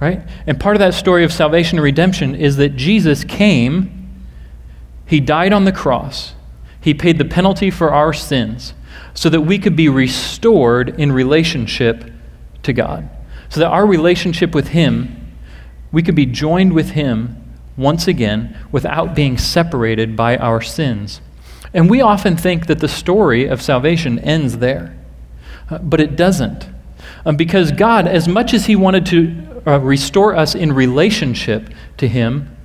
right? 0.00 0.22
And 0.46 0.58
part 0.58 0.74
of 0.74 0.80
that 0.80 0.94
story 0.94 1.24
of 1.24 1.32
salvation 1.32 1.78
and 1.78 1.84
redemption 1.84 2.34
is 2.34 2.56
that 2.56 2.70
Jesus 2.70 3.22
came, 3.22 4.10
He 5.06 5.20
died 5.20 5.52
on 5.52 5.64
the 5.64 5.72
cross, 5.72 6.34
He 6.82 6.92
paid 6.92 7.16
the 7.16 7.24
penalty 7.24 7.70
for 7.70 7.92
our 7.92 8.12
sins 8.12 8.74
so 9.14 9.30
that 9.30 9.40
we 9.42 9.58
could 9.58 9.76
be 9.76 9.88
restored 9.88 11.00
in 11.00 11.12
relationship 11.12 12.10
to 12.64 12.72
God. 12.74 13.08
So 13.48 13.60
that 13.60 13.68
our 13.68 13.86
relationship 13.86 14.54
with 14.54 14.68
Him 14.68 15.22
we 15.92 16.02
could 16.02 16.14
be 16.14 16.26
joined 16.26 16.72
with 16.72 16.90
Him 16.90 17.36
once 17.76 18.08
again 18.08 18.56
without 18.72 19.14
being 19.14 19.38
separated 19.38 20.16
by 20.16 20.36
our 20.38 20.60
sins. 20.60 21.20
And 21.74 21.88
we 21.88 22.00
often 22.00 22.36
think 22.36 22.66
that 22.66 22.80
the 22.80 22.88
story 22.88 23.46
of 23.46 23.62
salvation 23.62 24.18
ends 24.18 24.58
there, 24.58 24.96
but 25.82 26.00
it 26.00 26.16
doesn't. 26.16 26.68
Um, 27.24 27.36
because 27.36 27.72
God, 27.72 28.08
as 28.08 28.26
much 28.26 28.52
as 28.52 28.66
He 28.66 28.74
wanted 28.74 29.06
to 29.06 29.62
uh, 29.66 29.78
restore 29.80 30.34
us 30.34 30.54
in 30.54 30.72
relationship 30.72 31.70
to 31.98 32.08
Him, 32.08 32.56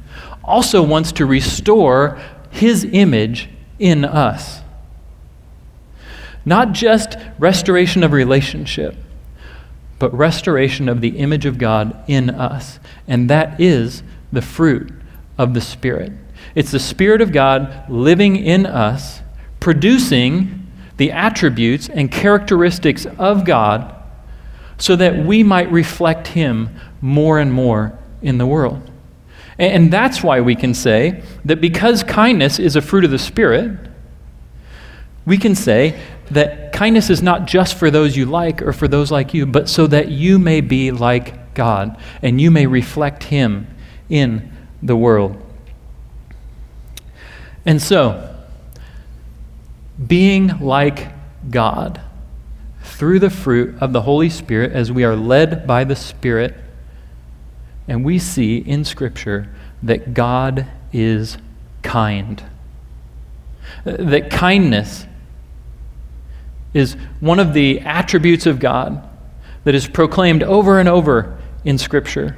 also 0.43 0.81
wants 0.81 1.11
to 1.13 1.25
restore 1.25 2.19
His 2.49 2.85
image 2.85 3.49
in 3.79 4.05
us. 4.05 4.61
Not 6.45 6.71
just 6.71 7.17
restoration 7.37 8.03
of 8.03 8.13
relationship, 8.13 8.95
but 9.99 10.13
restoration 10.13 10.87
of 10.87 11.01
the 11.01 11.17
image 11.17 11.45
of 11.45 11.57
God 11.57 12.03
in 12.07 12.29
us. 12.29 12.79
And 13.07 13.29
that 13.29 13.59
is 13.59 14.03
the 14.31 14.41
fruit 14.41 14.91
of 15.37 15.53
the 15.53 15.61
Spirit. 15.61 16.11
It's 16.55 16.71
the 16.71 16.79
Spirit 16.79 17.21
of 17.21 17.31
God 17.31 17.89
living 17.89 18.35
in 18.35 18.65
us, 18.65 19.21
producing 19.59 20.67
the 20.97 21.11
attributes 21.11 21.89
and 21.89 22.11
characteristics 22.11 23.05
of 23.17 23.45
God 23.45 23.93
so 24.77 24.95
that 24.95 25.25
we 25.25 25.43
might 25.43 25.71
reflect 25.71 26.27
Him 26.27 26.69
more 27.01 27.39
and 27.39 27.51
more 27.51 27.97
in 28.21 28.37
the 28.37 28.45
world. 28.45 28.91
And 29.59 29.91
that's 29.91 30.21
why 30.21 30.41
we 30.41 30.55
can 30.55 30.73
say 30.73 31.23
that 31.45 31.61
because 31.61 32.03
kindness 32.03 32.59
is 32.59 32.75
a 32.75 32.81
fruit 32.81 33.03
of 33.05 33.11
the 33.11 33.19
Spirit, 33.19 33.79
we 35.25 35.37
can 35.37 35.55
say 35.55 35.99
that 36.31 36.71
kindness 36.73 37.09
is 37.09 37.21
not 37.21 37.45
just 37.45 37.75
for 37.75 37.89
those 37.89 38.15
you 38.15 38.25
like 38.25 38.61
or 38.61 38.71
for 38.71 38.87
those 38.87 39.11
like 39.11 39.33
you, 39.33 39.45
but 39.45 39.67
so 39.67 39.87
that 39.87 40.09
you 40.09 40.37
may 40.37 40.61
be 40.61 40.91
like 40.91 41.53
God 41.53 41.97
and 42.21 42.39
you 42.39 42.51
may 42.51 42.67
reflect 42.67 43.23
Him 43.23 43.67
in 44.09 44.51
the 44.83 44.95
world. 44.95 45.41
And 47.65 47.81
so, 47.81 48.35
being 50.05 50.59
like 50.59 51.11
God 51.49 51.99
through 52.83 53.19
the 53.19 53.29
fruit 53.29 53.75
of 53.81 53.91
the 53.91 54.01
Holy 54.01 54.29
Spirit 54.29 54.71
as 54.71 54.91
we 54.91 55.03
are 55.03 55.15
led 55.15 55.67
by 55.67 55.83
the 55.83 55.95
Spirit, 55.95 56.55
and 57.87 58.03
we 58.03 58.19
see 58.19 58.57
in 58.57 58.83
Scripture 58.83 59.53
that 59.83 60.13
God 60.13 60.67
is 60.91 61.37
kind. 61.83 62.43
That 63.83 64.29
kindness 64.29 65.05
is 66.73 66.93
one 67.19 67.39
of 67.39 67.53
the 67.53 67.79
attributes 67.81 68.45
of 68.45 68.59
God 68.59 69.07
that 69.63 69.75
is 69.75 69.87
proclaimed 69.87 70.43
over 70.43 70.79
and 70.79 70.87
over 70.87 71.37
in 71.63 71.77
Scripture. 71.77 72.37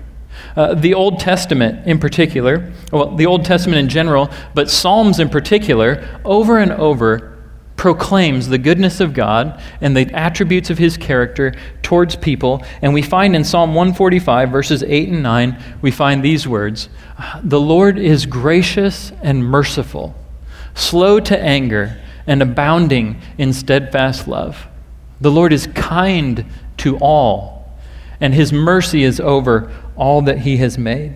Uh, 0.55 0.73
the 0.73 0.93
Old 0.93 1.19
Testament 1.19 1.85
in 1.87 1.99
particular, 1.99 2.71
well, 2.91 3.15
the 3.15 3.25
Old 3.25 3.45
Testament 3.45 3.79
in 3.79 3.89
general, 3.89 4.29
but 4.53 4.69
Psalms 4.69 5.19
in 5.19 5.29
particular, 5.29 6.19
over 6.23 6.57
and 6.57 6.71
over 6.71 7.38
proclaims 7.79 8.49
the 8.49 8.57
goodness 8.57 8.99
of 8.99 9.13
God 9.13 9.57
and 9.79 9.95
the 9.95 10.13
attributes 10.13 10.69
of 10.69 10.77
his 10.77 10.97
character 10.97 11.55
towards 11.81 12.17
people. 12.17 12.61
And 12.81 12.93
we 12.93 13.01
find 13.01 13.37
in 13.37 13.45
Psalm 13.45 13.73
145, 13.73 14.51
verses 14.51 14.83
8 14.83 15.07
and 15.07 15.23
9, 15.23 15.63
we 15.81 15.89
find 15.89 16.21
these 16.21 16.45
words 16.45 16.89
The 17.41 17.59
Lord 17.59 17.97
is 17.97 18.25
gracious 18.25 19.13
and 19.23 19.45
merciful, 19.45 20.13
slow 20.75 21.21
to 21.21 21.39
anger, 21.39 21.97
and 22.27 22.41
abounding 22.41 23.21
in 23.37 23.53
steadfast 23.53 24.27
love. 24.27 24.67
The 25.21 25.31
Lord 25.31 25.53
is 25.53 25.65
kind 25.67 26.45
to 26.79 26.97
all, 26.97 27.73
and 28.19 28.33
his 28.33 28.51
mercy 28.51 29.05
is 29.05 29.21
over 29.21 29.71
all 29.95 30.21
that 30.23 30.39
he 30.39 30.57
has 30.57 30.77
made. 30.77 31.15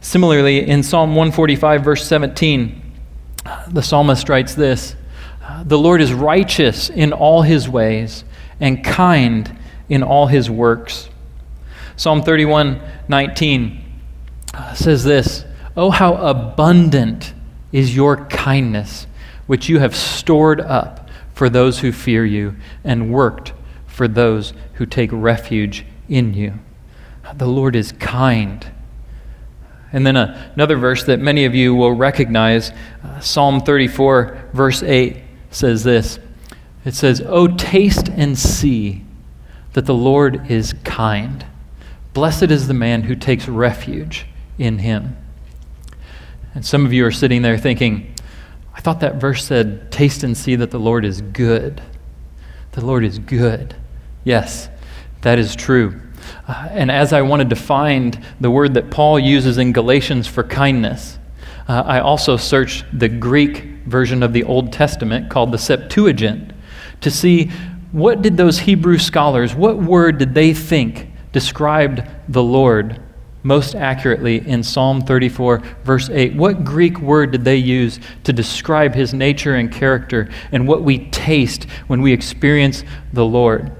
Similarly, 0.00 0.64
in 0.64 0.84
Psalm 0.84 1.16
145, 1.16 1.82
verse 1.82 2.06
17, 2.06 2.82
the 3.66 3.82
psalmist 3.82 4.28
writes 4.28 4.54
this 4.54 4.94
The 5.64 5.78
Lord 5.78 6.00
is 6.00 6.12
righteous 6.12 6.90
in 6.90 7.12
all 7.12 7.42
his 7.42 7.68
ways 7.68 8.24
and 8.60 8.84
kind 8.84 9.58
in 9.88 10.02
all 10.02 10.26
his 10.26 10.50
works. 10.50 11.08
Psalm 11.96 12.22
31, 12.22 12.80
19 13.08 13.84
says 14.74 15.04
this 15.04 15.44
Oh, 15.76 15.90
how 15.90 16.14
abundant 16.14 17.34
is 17.72 17.94
your 17.94 18.24
kindness, 18.26 19.06
which 19.46 19.68
you 19.68 19.80
have 19.80 19.94
stored 19.96 20.60
up 20.60 21.08
for 21.32 21.48
those 21.48 21.80
who 21.80 21.92
fear 21.92 22.24
you 22.24 22.54
and 22.84 23.12
worked 23.12 23.52
for 23.86 24.06
those 24.06 24.52
who 24.74 24.86
take 24.86 25.10
refuge 25.12 25.84
in 26.08 26.34
you. 26.34 26.54
The 27.34 27.46
Lord 27.46 27.74
is 27.74 27.92
kind. 27.92 28.70
And 29.92 30.06
then 30.06 30.16
another 30.16 30.76
verse 30.76 31.04
that 31.04 31.20
many 31.20 31.44
of 31.44 31.54
you 31.54 31.74
will 31.74 31.92
recognize, 31.92 32.72
uh, 33.02 33.20
Psalm 33.20 33.60
34, 33.60 34.50
verse 34.52 34.82
8, 34.82 35.23
says 35.54 35.84
this 35.84 36.18
It 36.84 36.94
says, 36.94 37.22
Oh, 37.24 37.48
taste 37.48 38.08
and 38.08 38.38
see 38.38 39.04
that 39.72 39.86
the 39.86 39.94
Lord 39.94 40.50
is 40.50 40.72
kind. 40.84 41.44
Blessed 42.12 42.44
is 42.44 42.68
the 42.68 42.74
man 42.74 43.02
who 43.02 43.16
takes 43.16 43.48
refuge 43.48 44.26
in 44.58 44.78
him. 44.78 45.16
And 46.54 46.64
some 46.64 46.86
of 46.86 46.92
you 46.92 47.04
are 47.04 47.10
sitting 47.10 47.42
there 47.42 47.58
thinking, 47.58 48.14
I 48.72 48.80
thought 48.80 49.00
that 49.00 49.16
verse 49.16 49.44
said, 49.44 49.90
Taste 49.90 50.22
and 50.22 50.36
see 50.36 50.56
that 50.56 50.70
the 50.70 50.78
Lord 50.78 51.04
is 51.04 51.20
good. 51.20 51.82
The 52.72 52.84
Lord 52.84 53.04
is 53.04 53.18
good. 53.18 53.74
Yes, 54.22 54.68
that 55.22 55.38
is 55.38 55.56
true. 55.56 56.00
Uh, 56.46 56.68
and 56.70 56.90
as 56.90 57.12
I 57.12 57.22
wanted 57.22 57.50
to 57.50 57.56
find 57.56 58.24
the 58.40 58.50
word 58.50 58.74
that 58.74 58.90
Paul 58.90 59.18
uses 59.18 59.58
in 59.58 59.72
Galatians 59.72 60.26
for 60.26 60.42
kindness, 60.42 61.18
uh, 61.68 61.82
I 61.86 62.00
also 62.00 62.36
searched 62.36 62.84
the 62.92 63.08
Greek 63.08 63.73
version 63.86 64.22
of 64.22 64.32
the 64.32 64.44
Old 64.44 64.72
Testament 64.72 65.30
called 65.30 65.52
the 65.52 65.58
Septuagint 65.58 66.52
to 67.00 67.10
see 67.10 67.50
what 67.92 68.22
did 68.22 68.36
those 68.36 68.58
Hebrew 68.58 68.98
scholars, 68.98 69.54
what 69.54 69.76
word 69.76 70.18
did 70.18 70.34
they 70.34 70.52
think 70.52 71.08
described 71.32 72.02
the 72.28 72.42
Lord 72.42 73.00
most 73.44 73.76
accurately 73.76 74.46
in 74.48 74.64
Psalm 74.64 75.00
34, 75.02 75.58
verse 75.84 76.10
8? 76.10 76.34
What 76.34 76.64
Greek 76.64 76.98
word 76.98 77.30
did 77.30 77.44
they 77.44 77.56
use 77.56 78.00
to 78.24 78.32
describe 78.32 78.94
his 78.94 79.14
nature 79.14 79.54
and 79.54 79.70
character 79.70 80.28
and 80.50 80.66
what 80.66 80.82
we 80.82 81.08
taste 81.10 81.64
when 81.86 82.02
we 82.02 82.12
experience 82.12 82.82
the 83.12 83.24
Lord? 83.24 83.70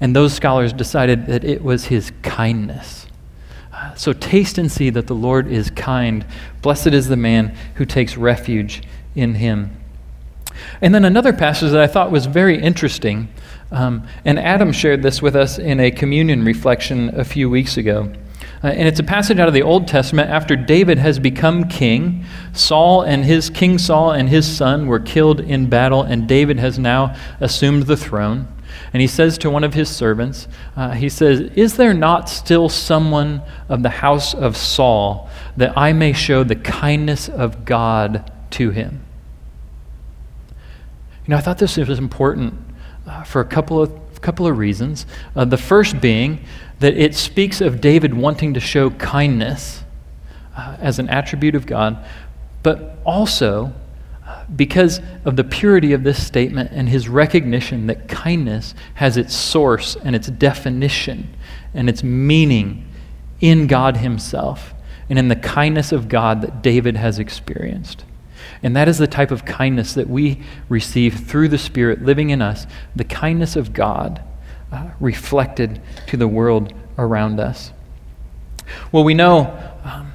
And 0.00 0.16
those 0.16 0.32
scholars 0.32 0.72
decided 0.72 1.26
that 1.26 1.44
it 1.44 1.62
was 1.62 1.84
his 1.84 2.10
kindness. 2.22 3.06
Uh, 3.72 3.94
so 3.94 4.12
taste 4.12 4.58
and 4.58 4.70
see 4.70 4.90
that 4.90 5.06
the 5.06 5.14
Lord 5.14 5.46
is 5.46 5.70
kind. 5.70 6.24
Blessed 6.62 6.88
is 6.88 7.08
the 7.08 7.16
man 7.16 7.54
who 7.74 7.84
takes 7.84 8.16
refuge 8.16 8.82
in 9.14 9.34
him. 9.34 9.76
And 10.80 10.94
then 10.94 11.04
another 11.04 11.32
passage 11.32 11.70
that 11.70 11.80
I 11.80 11.86
thought 11.86 12.10
was 12.10 12.26
very 12.26 12.60
interesting, 12.60 13.28
um, 13.70 14.06
and 14.24 14.38
Adam 14.38 14.72
shared 14.72 15.02
this 15.02 15.22
with 15.22 15.34
us 15.34 15.58
in 15.58 15.80
a 15.80 15.90
communion 15.90 16.44
reflection 16.44 17.18
a 17.18 17.24
few 17.24 17.48
weeks 17.48 17.76
ago. 17.76 18.12
Uh, 18.64 18.68
and 18.68 18.86
it's 18.86 19.00
a 19.00 19.04
passage 19.04 19.38
out 19.38 19.48
of 19.48 19.54
the 19.54 19.62
Old 19.62 19.88
Testament 19.88 20.30
after 20.30 20.54
David 20.54 20.98
has 20.98 21.18
become 21.18 21.68
king. 21.68 22.24
Saul 22.52 23.02
and 23.02 23.24
his 23.24 23.50
King 23.50 23.78
Saul 23.78 24.12
and 24.12 24.28
his 24.28 24.46
son 24.46 24.86
were 24.86 25.00
killed 25.00 25.40
in 25.40 25.68
battle, 25.68 26.02
and 26.02 26.28
David 26.28 26.58
has 26.58 26.78
now 26.78 27.16
assumed 27.40 27.84
the 27.84 27.96
throne. 27.96 28.46
And 28.92 29.00
he 29.00 29.06
says 29.06 29.36
to 29.38 29.50
one 29.50 29.64
of 29.64 29.74
his 29.74 29.88
servants, 29.88 30.48
uh, 30.76 30.90
he 30.90 31.08
says, 31.08 31.40
Is 31.40 31.76
there 31.76 31.94
not 31.94 32.28
still 32.28 32.68
someone 32.68 33.42
of 33.68 33.82
the 33.82 33.90
house 33.90 34.34
of 34.34 34.56
Saul 34.56 35.28
that 35.56 35.76
I 35.76 35.92
may 35.92 36.12
show 36.12 36.44
the 36.44 36.56
kindness 36.56 37.28
of 37.28 37.64
God 37.64 38.30
to 38.52 38.70
him? 38.70 39.04
You 40.48 41.28
know, 41.28 41.36
I 41.36 41.40
thought 41.40 41.58
this 41.58 41.76
was 41.76 41.98
important 41.98 42.54
uh, 43.06 43.22
for 43.22 43.40
a 43.40 43.44
couple 43.44 43.80
of, 43.80 44.20
couple 44.20 44.46
of 44.46 44.58
reasons. 44.58 45.06
Uh, 45.34 45.44
the 45.44 45.56
first 45.56 46.00
being 46.00 46.44
that 46.80 46.96
it 46.96 47.14
speaks 47.14 47.60
of 47.60 47.80
David 47.80 48.14
wanting 48.14 48.54
to 48.54 48.60
show 48.60 48.90
kindness 48.90 49.84
uh, 50.56 50.76
as 50.80 50.98
an 50.98 51.08
attribute 51.08 51.54
of 51.54 51.66
God, 51.66 52.04
but 52.62 52.98
also 53.04 53.72
because 54.54 55.00
of 55.24 55.36
the 55.36 55.44
purity 55.44 55.92
of 55.92 56.04
this 56.04 56.24
statement 56.24 56.70
and 56.72 56.88
his 56.88 57.08
recognition 57.08 57.86
that 57.86 58.08
kindness 58.08 58.74
has 58.94 59.16
its 59.16 59.34
source 59.34 59.96
and 60.04 60.14
its 60.14 60.28
definition 60.28 61.34
and 61.74 61.88
its 61.88 62.02
meaning 62.02 62.86
in 63.40 63.66
God 63.66 63.98
Himself 63.98 64.74
and 65.08 65.18
in 65.18 65.28
the 65.28 65.36
kindness 65.36 65.92
of 65.92 66.08
God 66.08 66.42
that 66.42 66.62
David 66.62 66.96
has 66.96 67.18
experienced. 67.18 68.04
And 68.62 68.76
that 68.76 68.88
is 68.88 68.98
the 68.98 69.06
type 69.06 69.30
of 69.30 69.44
kindness 69.44 69.94
that 69.94 70.08
we 70.08 70.40
receive 70.68 71.14
through 71.26 71.48
the 71.48 71.58
Spirit 71.58 72.02
living 72.02 72.30
in 72.30 72.40
us, 72.40 72.66
the 72.94 73.04
kindness 73.04 73.56
of 73.56 73.72
God 73.72 74.22
uh, 74.70 74.90
reflected 75.00 75.80
to 76.06 76.16
the 76.16 76.28
world 76.28 76.72
around 76.96 77.40
us. 77.40 77.72
Well, 78.92 79.04
we 79.04 79.14
know 79.14 79.58
um, 79.84 80.12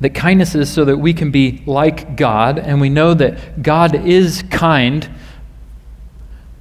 that 0.00 0.10
kindness 0.10 0.54
is 0.54 0.70
so 0.70 0.84
that 0.86 0.96
we 0.96 1.12
can 1.12 1.30
be 1.30 1.62
like 1.66 2.16
God, 2.16 2.58
and 2.58 2.80
we 2.80 2.88
know 2.88 3.14
that 3.14 3.62
God 3.62 3.94
is 3.94 4.42
kind. 4.50 5.08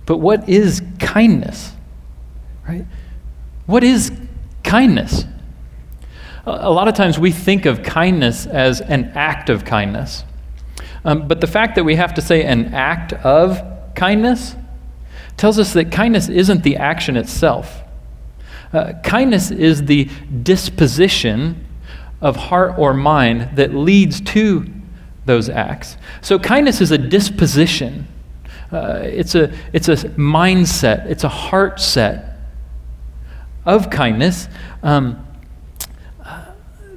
But 0.06 0.18
what 0.18 0.50
is 0.50 0.82
kindness? 1.00 1.72
Right? 2.68 2.86
What 3.66 3.84
is 3.84 4.12
kindness? 4.64 5.26
A 6.46 6.70
lot 6.70 6.88
of 6.88 6.94
times 6.94 7.18
we 7.18 7.32
think 7.32 7.66
of 7.66 7.82
kindness 7.82 8.46
as 8.46 8.82
an 8.82 9.06
act 9.16 9.50
of 9.50 9.66
kindness. 9.66 10.24
Um, 11.06 11.28
but 11.28 11.40
the 11.40 11.48
fact 11.48 11.76
that 11.76 11.84
we 11.84 11.96
have 11.96 12.16
to 12.16 12.22
say 12.22 12.44
an 12.44 12.74
act 12.74 13.14
of 13.14 13.62
kindness 13.96 14.56
tells 15.38 15.60
us 15.60 15.74
that 15.74 15.92
kindness 15.92 16.28
isn't 16.28 16.64
the 16.64 16.78
action 16.78 17.16
itself. 17.16 17.84
Uh, 18.74 18.94
kindness 19.04 19.52
is 19.52 19.86
the 19.86 20.10
disposition 20.44 21.66
of 22.22 22.36
heart 22.36 22.78
or 22.78 22.94
mind 22.94 23.56
that 23.56 23.74
leads 23.74 24.20
to 24.20 24.66
those 25.26 25.50
acts. 25.50 25.98
So, 26.22 26.40
kindness 26.40 26.82
is 26.82 26.92
a 26.92 26.98
disposition, 26.98 28.08
uh, 28.72 29.02
it's, 29.04 29.36
a, 29.36 29.54
it's 29.74 29.88
a 29.88 29.96
mindset, 29.96 31.06
it's 31.06 31.24
a 31.24 31.30
heart 31.30 31.80
set 31.80 32.38
of 33.66 33.90
kindness 33.90 34.48
um, 34.84 35.26
uh, 36.24 36.46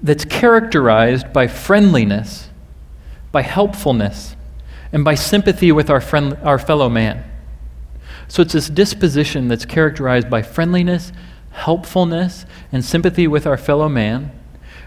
that's 0.03 0.25
characterized 0.25 1.33
by 1.33 1.47
friendliness, 1.47 2.48
by 3.39 3.43
helpfulness, 3.43 4.35
and 4.93 5.05
by 5.05 5.15
sympathy 5.15 5.71
with 5.71 5.89
our, 5.91 6.01
friend, 6.01 6.37
our 6.43 6.59
fellow 6.59 6.89
man. 6.89 7.25
So, 8.27 8.43
it's 8.43 8.53
this 8.53 8.69
disposition 8.69 9.49
that's 9.49 9.65
characterized 9.65 10.29
by 10.29 10.43
friendliness, 10.43 11.13
helpfulness, 11.53 12.47
and 12.73 12.85
sympathy 12.85 13.27
with 13.27 13.47
our 13.47 13.57
fellow 13.57 13.89
man 13.89 14.33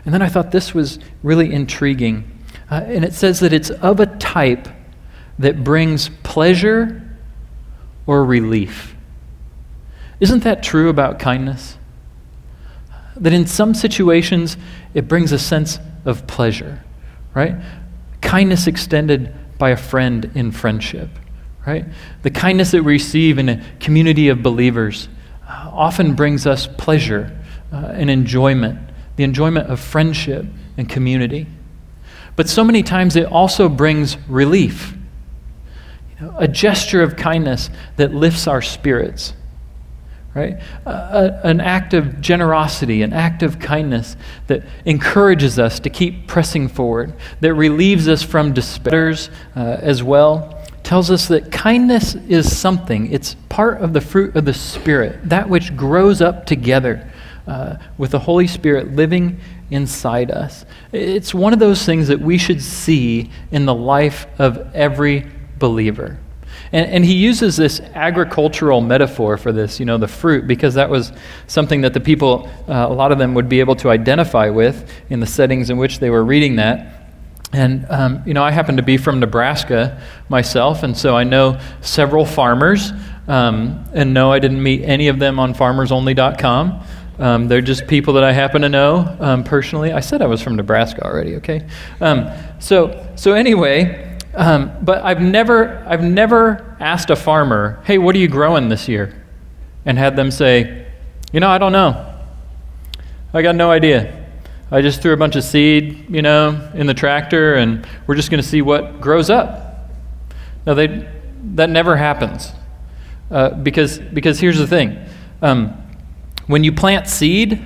and 0.06 0.14
then 0.14 0.22
I 0.22 0.30
thought 0.30 0.52
this 0.52 0.74
was 0.74 1.00
really 1.24 1.54
intriguing. 1.54 2.30
Uh, 2.70 2.84
and 2.86 3.06
it 3.06 3.14
says 3.14 3.40
that 3.42 3.54
it's 3.54 3.70
of 3.70 4.00
a 4.00 4.06
type 4.06 4.68
that 5.38 5.64
brings 5.64 6.10
pleasure 6.24 7.02
or 8.08 8.26
relief. 8.26 8.96
Isn't 10.20 10.44
that 10.44 10.64
true 10.64 10.90
about 10.90 11.20
kindness? 11.20 11.78
That 13.16 13.34
in 13.34 13.46
some 13.46 13.74
situations 13.74 14.58
it 14.94 15.08
brings 15.08 15.32
a 15.32 15.40
sense 15.40 15.80
of 16.06 16.26
pleasure, 16.28 16.84
right? 17.34 17.56
Kindness 18.32 18.66
extended 18.66 19.34
by 19.58 19.72
a 19.72 19.78
friend 19.78 20.32
in 20.36 20.54
friendship, 20.54 21.10
right? 21.68 21.84
The 22.22 22.30
kindness 22.30 22.72
that 22.72 22.82
we 22.82 22.94
receive 22.94 23.38
in 23.38 23.50
a 23.50 23.62
community 23.82 24.30
of 24.30 24.42
believers 24.42 25.10
uh, 25.46 25.70
often 25.74 26.16
brings 26.16 26.48
us 26.48 26.66
pleasure 26.66 27.38
uh, 27.74 27.92
and 27.94 28.10
enjoyment 28.10 28.80
the 29.18 29.26
enjoyment 29.26 29.70
of 29.70 29.82
friendship 29.82 30.46
and 30.78 30.88
community. 30.88 31.46
But 32.38 32.48
so 32.48 32.64
many 32.64 32.84
times 32.84 33.18
it 33.18 33.26
also 33.26 33.68
brings 33.68 34.18
relief, 34.30 34.94
you 36.10 36.26
know, 36.26 36.36
a 36.38 36.48
gesture 36.48 37.04
of 37.04 37.18
kindness 37.18 37.70
that 37.98 38.14
lifts 38.14 38.48
our 38.48 38.62
spirits, 38.62 39.34
right? 40.34 40.60
An 40.86 41.60
act 41.60 41.94
of 41.94 42.22
generosity, 42.22 43.02
an 43.02 43.14
act 43.14 43.44
of 43.44 43.60
kindness 43.60 44.16
that 44.48 44.64
encourages 44.86 45.60
us 45.60 45.80
to 45.82 45.90
keep 45.90 46.28
pressing 46.28 46.68
forward, 46.68 47.14
that 47.42 47.54
relieves 47.54 48.08
us 48.08 48.24
from 48.24 48.54
despairs 48.54 49.30
uh, 49.56 49.78
as 49.82 50.02
well, 50.02 50.58
tells 50.84 51.12
us 51.12 51.28
that 51.28 51.52
kindness 51.52 52.16
is 52.16 52.56
something, 52.56 53.12
it's 53.12 53.36
part 53.50 53.82
of 53.82 53.94
the 53.94 54.02
fruit 54.02 54.36
of 54.36 54.46
the 54.46 54.54
Spirit, 54.54 55.20
that 55.30 55.50
which 55.50 55.76
grows 55.76 56.22
up 56.22 56.46
together 56.46 57.12
uh, 57.48 57.76
with 57.98 58.12
the 58.12 58.20
Holy 58.20 58.48
Spirit 58.48 58.96
living 58.96 59.40
inside 59.70 60.32
us. 60.32 60.66
It's 60.92 61.34
one 61.34 61.54
of 61.54 61.60
those 61.60 61.86
things 61.86 62.08
that 62.08 62.20
we 62.20 62.38
should 62.38 62.62
see 62.62 63.30
in 63.52 63.66
the 63.66 63.76
life 63.76 64.28
of 64.40 64.74
every 64.74 65.28
believer. 65.60 66.18
And, 66.72 66.90
and, 66.90 67.06
he 67.06 67.14
uses 67.14 67.58
this 67.58 67.80
agricultural 67.80 68.82
metaphor 68.82 69.38
for 69.38 69.52
this, 69.52 69.80
you 69.80 69.86
know, 69.86 69.98
the 69.98 70.08
fruit, 70.08 70.48
because 70.48 70.76
that 70.76 70.90
was 70.90 71.12
something 71.48 71.82
that 71.82 71.94
the 71.94 72.00
people, 72.00 72.50
uh, 72.68 72.88
a 72.90 72.94
lot 72.94 73.12
of 73.12 73.18
them 73.18 73.34
would 73.34 73.50
be 73.50 73.60
able 73.60 73.76
to 73.78 73.90
identify 73.90 74.50
with 74.50 74.90
in 75.10 75.20
the 75.20 75.28
settings 75.28 75.70
in 75.70 75.78
which 75.78 76.00
they 76.00 76.10
were 76.10 76.24
reading 76.24 76.56
that. 76.58 77.02
And, 77.54 77.86
um, 77.90 78.24
you 78.26 78.34
know, 78.34 78.44
I 78.44 78.52
happen 78.52 78.78
to 78.78 78.84
be 78.84 78.98
from 78.98 79.20
Nebraska 79.20 80.02
myself, 80.30 80.84
and 80.84 80.98
so 80.98 81.18
I 81.18 81.26
know 81.26 81.60
several 81.82 82.26
farmers. 82.26 82.94
Um, 83.28 83.86
and 83.94 84.14
no, 84.14 84.32
I 84.32 84.40
didn't 84.40 84.64
meet 84.64 84.84
any 84.84 85.10
of 85.10 85.20
them 85.20 85.40
on 85.40 85.54
farmersonly.com. 85.54 86.84
Um, 87.20 87.48
they're 87.48 87.62
just 87.62 87.88
people 87.88 88.16
that 88.16 88.24
I 88.24 88.32
happen 88.32 88.62
to 88.64 88.70
know 88.70 89.16
um, 89.20 89.44
personally. 89.44 89.92
I 89.92 90.00
said 90.00 90.22
I 90.22 90.28
was 90.28 90.42
from 90.42 90.56
Nebraska 90.56 91.04
already, 91.06 91.36
okay? 91.36 91.68
Um, 92.00 92.32
so, 92.60 93.08
so 93.16 93.34
anyway, 93.34 94.11
um, 94.34 94.72
but 94.82 95.04
I've 95.04 95.22
never, 95.22 95.84
I've 95.88 96.04
never 96.04 96.76
asked 96.80 97.10
a 97.10 97.16
farmer, 97.16 97.82
hey, 97.86 97.98
what 97.98 98.16
are 98.16 98.20
you 98.20 98.28
growing 98.28 98.70
this 98.70 98.88
year? 98.88 99.24
And 99.86 99.98
had 99.98 100.16
them 100.16 100.32
say, 100.32 100.88
you 101.34 101.40
know, 101.40 101.50
I 101.50 101.58
don't 101.58 101.72
know. 101.72 102.08
I 103.34 103.42
got 103.42 103.56
no 103.56 103.72
idea. 103.72 104.30
I 104.70 104.82
just 104.82 105.02
threw 105.02 105.12
a 105.12 105.18
bunch 105.18 105.36
of 105.36 105.44
seed, 105.44 106.06
you 106.10 106.22
know, 106.22 106.72
in 106.74 106.88
the 106.88 106.94
tractor, 106.94 107.56
and 107.56 107.86
we're 108.08 108.16
just 108.16 108.30
going 108.32 108.42
to 108.42 108.48
see 108.48 108.62
what 108.62 109.02
grows 109.02 109.30
up. 109.30 109.90
No, 110.66 110.76
they, 110.76 111.10
that 111.56 111.70
never 111.70 111.98
happens. 111.98 112.52
Uh, 113.30 113.50
because, 113.50 114.00
because 114.00 114.40
here's 114.40 114.58
the 114.58 114.68
thing 114.68 114.98
um, 115.42 115.74
when 116.48 116.64
you 116.64 116.72
plant 116.72 117.08
seed, 117.08 117.66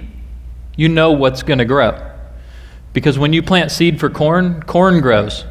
you 0.76 0.88
know 0.88 1.12
what's 1.12 1.44
going 1.44 1.60
to 1.60 1.66
grow. 1.66 2.12
Because 2.94 3.20
when 3.20 3.34
you 3.34 3.44
plant 3.44 3.72
seed 3.72 4.00
for 4.00 4.10
corn, 4.10 4.64
corn 4.64 5.02
grows. 5.02 5.46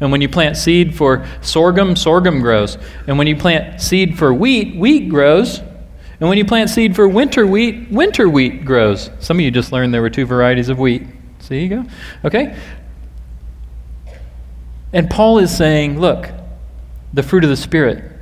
And 0.00 0.10
when 0.10 0.20
you 0.20 0.28
plant 0.28 0.56
seed 0.56 0.94
for 0.94 1.26
sorghum, 1.40 1.96
sorghum 1.96 2.40
grows. 2.40 2.78
And 3.06 3.16
when 3.16 3.26
you 3.26 3.36
plant 3.36 3.80
seed 3.80 4.18
for 4.18 4.34
wheat, 4.34 4.76
wheat 4.76 5.08
grows. 5.08 5.60
And 6.20 6.28
when 6.28 6.38
you 6.38 6.44
plant 6.44 6.70
seed 6.70 6.96
for 6.96 7.08
winter 7.08 7.46
wheat, 7.46 7.90
winter 7.90 8.28
wheat 8.28 8.64
grows. 8.64 9.10
Some 9.20 9.38
of 9.38 9.40
you 9.42 9.50
just 9.50 9.72
learned 9.72 9.94
there 9.94 10.02
were 10.02 10.10
two 10.10 10.26
varieties 10.26 10.68
of 10.68 10.78
wheat. 10.78 11.06
See 11.40 11.62
you 11.62 11.68
go. 11.68 11.84
Okay? 12.24 12.56
And 14.92 15.10
Paul 15.10 15.38
is 15.38 15.56
saying, 15.56 16.00
look, 16.00 16.30
the 17.12 17.22
fruit 17.22 17.44
of 17.44 17.50
the 17.50 17.56
Spirit. 17.56 18.12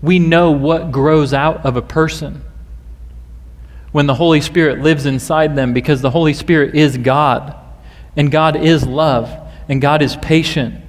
We 0.00 0.18
know 0.18 0.50
what 0.50 0.90
grows 0.90 1.32
out 1.32 1.64
of 1.64 1.76
a 1.76 1.82
person 1.82 2.42
when 3.92 4.06
the 4.06 4.14
Holy 4.14 4.40
Spirit 4.40 4.80
lives 4.80 5.06
inside 5.06 5.54
them 5.54 5.72
because 5.72 6.00
the 6.00 6.10
Holy 6.10 6.34
Spirit 6.34 6.74
is 6.74 6.96
God. 6.96 7.54
And 8.16 8.30
God 8.30 8.56
is 8.56 8.86
love 8.86 9.41
and 9.68 9.80
God 9.80 10.02
is 10.02 10.16
patient, 10.16 10.82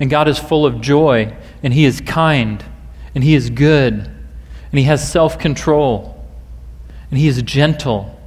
and 0.00 0.10
God 0.10 0.28
is 0.28 0.38
full 0.38 0.66
of 0.66 0.80
joy, 0.80 1.36
and 1.62 1.72
He 1.72 1.84
is 1.84 2.00
kind, 2.00 2.64
and 3.14 3.22
He 3.22 3.34
is 3.34 3.50
good, 3.50 3.94
and 3.94 4.78
He 4.78 4.84
has 4.84 5.10
self 5.10 5.38
control, 5.38 6.24
and 7.10 7.18
He 7.18 7.28
is 7.28 7.42
gentle. 7.42 8.18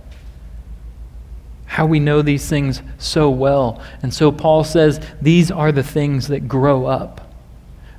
How 1.66 1.86
we 1.86 2.00
know 2.00 2.22
these 2.22 2.48
things 2.48 2.82
so 2.98 3.30
well. 3.30 3.82
And 4.02 4.14
so 4.14 4.32
Paul 4.32 4.64
says 4.64 5.02
these 5.22 5.52
are 5.52 5.72
the 5.74 5.84
things 5.84 6.30
that 6.30 6.48
grow 6.48 6.86
up 6.86 7.26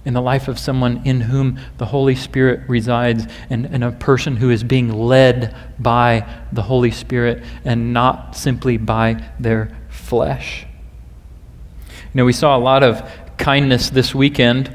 in 0.07 0.15
the 0.15 0.23
life 0.23 0.47
of 0.49 0.59
someone 0.59 1.03
in 1.05 1.21
whom 1.21 1.59
the 1.79 1.87
Holy 1.87 2.15
Spirit 2.15 2.61
resides 2.69 3.27
and, 3.51 3.67
and, 3.67 3.83
a 3.83 3.91
person 3.91 4.37
who 4.37 4.51
is 4.51 4.63
being 4.63 4.89
led 4.89 5.55
by 5.81 6.25
the 6.53 6.63
Holy 6.63 6.93
Spirit 6.93 7.43
and 7.65 7.93
not 7.93 8.37
simply 8.37 8.77
by 8.77 9.23
their 9.41 9.77
flesh. 9.89 10.66
You 12.17 12.23
know, 12.23 12.25
we 12.25 12.33
saw 12.33 12.57
a 12.57 12.59
lot 12.59 12.83
of 12.83 13.07
kindness 13.37 13.91
this 13.91 14.15
weekend. 14.15 14.71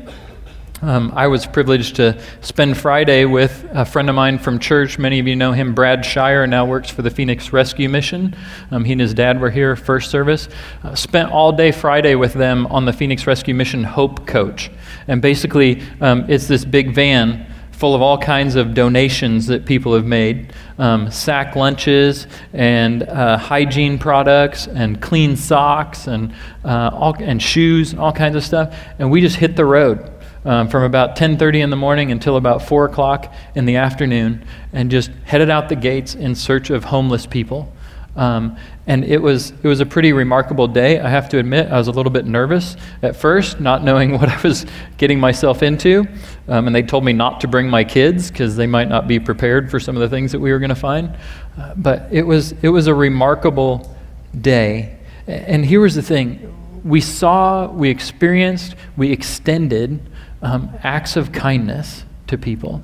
Um, 0.83 1.11
I 1.15 1.25
was 1.25 1.47
privileged 1.47 1.95
to 1.95 2.21
spend 2.41 2.77
Friday 2.77 3.25
with 3.25 3.67
a 3.71 3.83
friend 3.83 4.09
of 4.09 4.15
mine 4.15 4.37
from 4.37 4.59
church. 4.59 4.99
Many 4.99 5.17
of 5.17 5.25
you 5.25 5.35
know 5.35 5.51
him, 5.51 5.73
Brad 5.73 6.05
Shire, 6.05 6.45
now 6.45 6.65
works 6.67 6.91
for 6.91 7.01
the 7.01 7.09
Phoenix 7.09 7.51
Rescue 7.51 7.89
Mission. 7.89 8.35
Um, 8.69 8.85
he 8.85 8.91
and 8.91 9.01
his 9.01 9.15
dad 9.15 9.41
were 9.41 9.49
here 9.49 9.75
first 9.75 10.11
service. 10.11 10.49
Uh, 10.83 10.93
spent 10.93 11.31
all 11.31 11.51
day 11.51 11.71
Friday 11.71 12.13
with 12.13 12.33
them 12.33 12.67
on 12.67 12.85
the 12.85 12.93
Phoenix 12.93 13.25
Rescue 13.25 13.55
Mission 13.55 13.85
Hope 13.85 14.27
Coach. 14.27 14.69
And 15.07 15.19
basically, 15.19 15.81
um, 15.99 16.25
it's 16.29 16.45
this 16.45 16.63
big 16.63 16.93
van 16.93 17.50
full 17.81 17.95
of 17.95 18.01
all 18.03 18.15
kinds 18.15 18.53
of 18.53 18.75
donations 18.75 19.47
that 19.47 19.65
people 19.65 19.95
have 19.95 20.05
made 20.05 20.53
um, 20.77 21.09
sack 21.09 21.55
lunches 21.55 22.27
and 22.53 23.01
uh, 23.01 23.35
hygiene 23.35 23.97
products 23.97 24.67
and 24.67 25.01
clean 25.01 25.35
socks 25.35 26.05
and, 26.05 26.31
uh, 26.63 26.91
all, 26.93 27.15
and 27.17 27.41
shoes, 27.41 27.95
all 27.95 28.13
kinds 28.13 28.35
of 28.35 28.43
stuff. 28.43 28.77
And 28.99 29.09
we 29.09 29.19
just 29.19 29.37
hit 29.37 29.55
the 29.55 29.65
road. 29.65 30.11
Um, 30.43 30.69
from 30.69 30.81
about 30.81 31.17
10.30 31.17 31.63
in 31.63 31.69
the 31.69 31.75
morning 31.75 32.11
until 32.11 32.35
about 32.35 32.63
4 32.63 32.85
o'clock 32.85 33.31
in 33.53 33.65
the 33.65 33.75
afternoon 33.75 34.43
and 34.73 34.89
just 34.89 35.11
headed 35.23 35.51
out 35.51 35.69
the 35.69 35.75
gates 35.75 36.15
in 36.15 36.33
search 36.33 36.71
of 36.71 36.83
homeless 36.83 37.27
people 37.27 37.71
um, 38.15 38.57
and 38.87 39.05
it 39.05 39.21
was, 39.21 39.51
it 39.51 39.63
was 39.63 39.79
a 39.79 39.85
pretty 39.85 40.11
remarkable 40.11 40.67
day. 40.67 40.99
I 40.99 41.09
have 41.09 41.29
to 41.29 41.37
admit, 41.37 41.71
I 41.71 41.77
was 41.77 41.87
a 41.87 41.91
little 41.91 42.11
bit 42.11 42.25
nervous 42.25 42.75
at 43.01 43.15
first, 43.15 43.59
not 43.59 43.83
knowing 43.83 44.11
what 44.19 44.27
I 44.29 44.41
was 44.41 44.65
getting 44.97 45.19
myself 45.19 45.63
into. 45.63 46.05
Um, 46.47 46.67
and 46.67 46.75
they 46.75 46.83
told 46.83 47.05
me 47.05 47.13
not 47.13 47.41
to 47.41 47.47
bring 47.47 47.69
my 47.69 47.83
kids 47.83 48.29
because 48.29 48.55
they 48.55 48.67
might 48.67 48.89
not 48.89 49.07
be 49.07 49.19
prepared 49.19 49.71
for 49.71 49.79
some 49.79 49.95
of 49.95 50.01
the 50.01 50.09
things 50.09 50.31
that 50.33 50.39
we 50.39 50.51
were 50.51 50.59
going 50.59 50.69
to 50.69 50.75
find. 50.75 51.17
Uh, 51.57 51.73
but 51.75 52.07
it 52.11 52.23
was, 52.23 52.53
it 52.61 52.69
was 52.69 52.87
a 52.87 52.93
remarkable 52.93 53.95
day. 54.39 54.97
And 55.27 55.65
here 55.65 55.81
was 55.81 55.95
the 55.95 56.01
thing 56.01 56.57
we 56.83 56.99
saw, 56.99 57.67
we 57.67 57.89
experienced, 57.89 58.75
we 58.97 59.11
extended 59.11 60.01
um, 60.41 60.71
acts 60.83 61.15
of 61.15 61.31
kindness 61.31 62.03
to 62.27 62.37
people, 62.37 62.81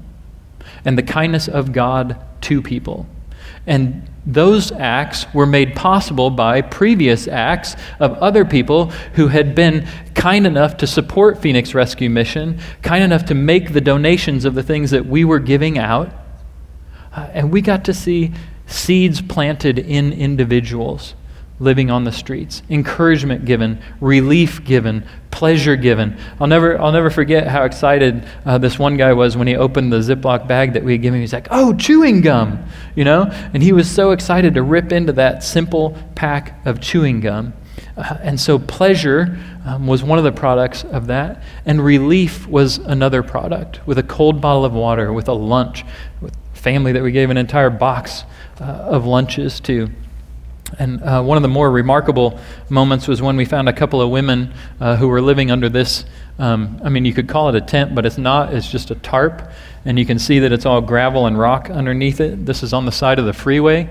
and 0.86 0.98
the 0.98 1.04
kindness 1.04 1.48
of 1.48 1.72
God 1.72 2.24
to 2.42 2.62
people. 2.62 3.08
And 3.68 4.10
those 4.26 4.72
acts 4.72 5.32
were 5.34 5.46
made 5.46 5.76
possible 5.76 6.30
by 6.30 6.62
previous 6.62 7.28
acts 7.28 7.76
of 8.00 8.14
other 8.18 8.44
people 8.44 8.88
who 9.14 9.28
had 9.28 9.56
been 9.56 9.88
kind 10.16 10.48
enough 10.48 10.78
to 10.78 10.88
support 10.88 11.42
Phoenix 11.42 11.74
Rescue 11.74 12.10
Mission, 12.10 12.60
kind 12.82 13.04
enough 13.04 13.26
to 13.26 13.36
make 13.36 13.74
the 13.74 13.82
donations 13.82 14.44
of 14.44 14.56
the 14.56 14.64
things 14.64 14.92
that 14.92 15.06
we 15.06 15.24
were 15.24 15.40
giving 15.40 15.78
out. 15.78 16.12
Uh, 17.14 17.30
and 17.34 17.52
we 17.52 17.62
got 17.62 17.86
to 17.86 17.94
see 17.94 18.34
seeds 18.66 19.22
planted 19.22 19.80
in 19.80 20.12
individuals 20.12 21.14
living 21.60 21.90
on 21.90 22.04
the 22.04 22.12
streets, 22.12 22.62
encouragement 22.70 23.46
given, 23.46 23.82
relief 24.00 24.64
given, 24.64 25.04
pleasure 25.32 25.76
given. 25.76 26.18
I'll 26.40 26.48
never, 26.48 26.80
I'll 26.80 26.92
never 26.92 27.10
forget 27.10 27.48
how 27.48 27.64
excited 27.64 28.28
uh, 28.46 28.58
this 28.58 28.78
one 28.78 28.98
guy 28.98 29.14
was 29.14 29.36
when 29.36 29.48
he 29.48 29.56
opened 29.56 29.92
the 29.92 29.98
Ziploc 29.98 30.48
bag 30.48 30.74
that 30.74 30.84
we 30.84 30.94
had 30.94 31.02
given 31.02 31.18
him. 31.18 31.22
He's 31.22 31.34
like, 31.34 31.48
oh, 31.50 31.74
chewing 31.76 32.22
gum, 32.22 32.64
you 32.96 33.04
know? 33.04 33.24
And 33.54 33.64
he 33.64 33.72
was 33.72 33.90
so 33.90 34.12
excited 34.12 34.54
to 34.54 34.62
rip 34.62 34.92
into 34.92 35.14
that 35.14 35.44
simple 35.44 35.98
pack 36.16 36.66
of 36.66 36.80
chewing 36.80 37.22
gum. 37.22 37.54
Uh, 37.96 38.18
and 38.22 38.40
so 38.40 38.60
pleasure 38.60 39.38
um, 39.66 39.88
was 39.88 40.04
one 40.04 40.18
of 40.18 40.24
the 40.24 40.32
products 40.32 40.84
of 40.86 41.08
that, 41.08 41.42
and 41.66 41.84
relief 41.84 42.48
was 42.48 42.78
another 42.78 43.24
product 43.24 43.86
with 43.88 43.98
a 43.98 44.04
cold 44.04 44.40
bottle 44.40 44.66
of 44.66 44.74
water, 44.74 45.12
with 45.12 45.28
a 45.28 45.34
lunch, 45.34 45.84
with 46.22 46.36
family 46.54 46.92
that 46.92 47.02
we 47.02 47.12
gave 47.12 47.30
an 47.30 47.38
entire 47.38 47.70
box 47.70 48.24
uh, 48.60 48.64
of 48.64 49.06
lunches 49.06 49.60
to. 49.60 49.90
And 50.80 51.02
uh, 51.02 51.22
one 51.24 51.38
of 51.38 51.42
the 51.42 51.50
more 51.50 51.72
remarkable 51.72 52.40
moments 52.70 53.08
was 53.08 53.22
when 53.22 53.38
we 53.38 53.46
found 53.46 53.70
a 53.70 53.74
couple 53.74 54.02
of 54.02 54.10
women 54.10 54.54
uh, 54.80 54.96
who 54.96 55.08
were 55.08 55.22
living 55.22 55.52
under 55.52 55.70
this. 55.70 56.06
Um, 56.40 56.80
I 56.84 56.90
mean, 56.90 57.06
you 57.06 57.14
could 57.14 57.28
call 57.28 57.50
it 57.50 57.56
a 57.56 57.62
tent, 57.62 57.96
but 57.96 58.06
it's 58.06 58.18
not. 58.18 58.54
It's 58.54 58.70
just 58.70 58.92
a 58.92 58.96
tarp. 58.96 59.50
And 59.86 59.98
you 59.98 60.06
can 60.06 60.20
see 60.20 60.40
that 60.40 60.52
it's 60.52 60.66
all 60.66 60.82
gravel 60.82 61.26
and 61.26 61.38
rock 61.38 61.70
underneath 61.70 62.20
it. 62.20 62.46
This 62.46 62.64
is 62.64 62.74
on 62.74 62.86
the 62.86 62.92
side 62.92 63.20
of 63.20 63.26
the 63.26 63.34
freeway. 63.34 63.90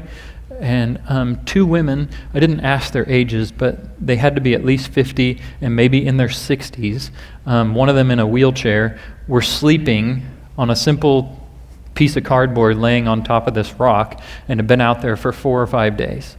And 0.60 1.00
um, 1.08 1.44
two 1.44 1.66
women, 1.66 2.08
I 2.32 2.40
didn't 2.40 2.60
ask 2.60 2.92
their 2.92 3.08
ages, 3.08 3.52
but 3.52 3.78
they 4.04 4.16
had 4.16 4.34
to 4.36 4.40
be 4.40 4.54
at 4.54 4.64
least 4.64 4.88
50 4.88 5.40
and 5.60 5.74
maybe 5.74 6.06
in 6.06 6.16
their 6.16 6.28
60s. 6.28 7.10
Um, 7.44 7.74
one 7.74 7.88
of 7.88 7.94
them 7.94 8.10
in 8.10 8.18
a 8.18 8.26
wheelchair, 8.26 8.98
were 9.28 9.42
sleeping 9.42 10.24
on 10.56 10.70
a 10.70 10.76
simple 10.76 11.42
piece 11.94 12.16
of 12.16 12.24
cardboard 12.24 12.76
laying 12.76 13.08
on 13.08 13.24
top 13.24 13.46
of 13.46 13.54
this 13.54 13.72
rock 13.74 14.20
and 14.48 14.60
had 14.60 14.66
been 14.66 14.80
out 14.80 15.02
there 15.02 15.16
for 15.16 15.32
four 15.32 15.60
or 15.60 15.66
five 15.66 15.96
days. 15.96 16.36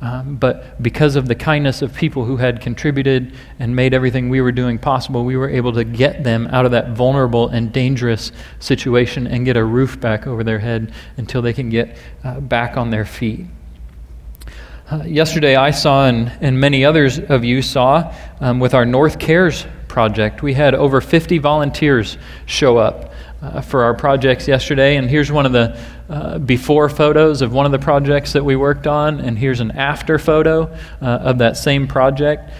Um, 0.00 0.36
but 0.36 0.82
because 0.82 1.16
of 1.16 1.26
the 1.26 1.34
kindness 1.34 1.80
of 1.80 1.94
people 1.94 2.26
who 2.26 2.36
had 2.36 2.60
contributed 2.60 3.34
and 3.58 3.74
made 3.74 3.94
everything 3.94 4.28
we 4.28 4.42
were 4.42 4.52
doing 4.52 4.78
possible, 4.78 5.24
we 5.24 5.36
were 5.36 5.48
able 5.48 5.72
to 5.72 5.84
get 5.84 6.22
them 6.22 6.46
out 6.48 6.66
of 6.66 6.72
that 6.72 6.90
vulnerable 6.90 7.48
and 7.48 7.72
dangerous 7.72 8.30
situation 8.60 9.26
and 9.26 9.46
get 9.46 9.56
a 9.56 9.64
roof 9.64 9.98
back 9.98 10.26
over 10.26 10.44
their 10.44 10.58
head 10.58 10.92
until 11.16 11.40
they 11.40 11.54
can 11.54 11.70
get 11.70 11.96
uh, 12.24 12.40
back 12.40 12.76
on 12.76 12.90
their 12.90 13.06
feet. 13.06 13.46
Uh, 14.90 15.02
yesterday, 15.04 15.56
I 15.56 15.70
saw, 15.70 16.06
and, 16.06 16.30
and 16.40 16.60
many 16.60 16.84
others 16.84 17.18
of 17.18 17.42
you 17.42 17.62
saw, 17.62 18.14
um, 18.40 18.60
with 18.60 18.74
our 18.74 18.84
North 18.84 19.18
Cares 19.18 19.66
project, 19.88 20.42
we 20.42 20.52
had 20.54 20.74
over 20.74 21.00
50 21.00 21.38
volunteers 21.38 22.18
show 22.44 22.76
up 22.76 23.12
uh, 23.46 23.60
for 23.60 23.84
our 23.84 23.94
projects 23.94 24.48
yesterday. 24.48 24.96
And 24.96 25.08
here's 25.08 25.30
one 25.30 25.46
of 25.46 25.52
the 25.52 25.78
uh, 26.08 26.38
before 26.38 26.88
photos 26.88 27.42
of 27.42 27.52
one 27.52 27.66
of 27.66 27.72
the 27.72 27.78
projects 27.78 28.32
that 28.32 28.44
we 28.44 28.56
worked 28.56 28.86
on, 28.86 29.20
and 29.20 29.38
here's 29.38 29.60
an 29.60 29.70
after 29.72 30.18
photo 30.18 30.64
uh, 31.00 31.04
of 31.04 31.38
that 31.38 31.56
same 31.56 31.86
project. 31.86 32.50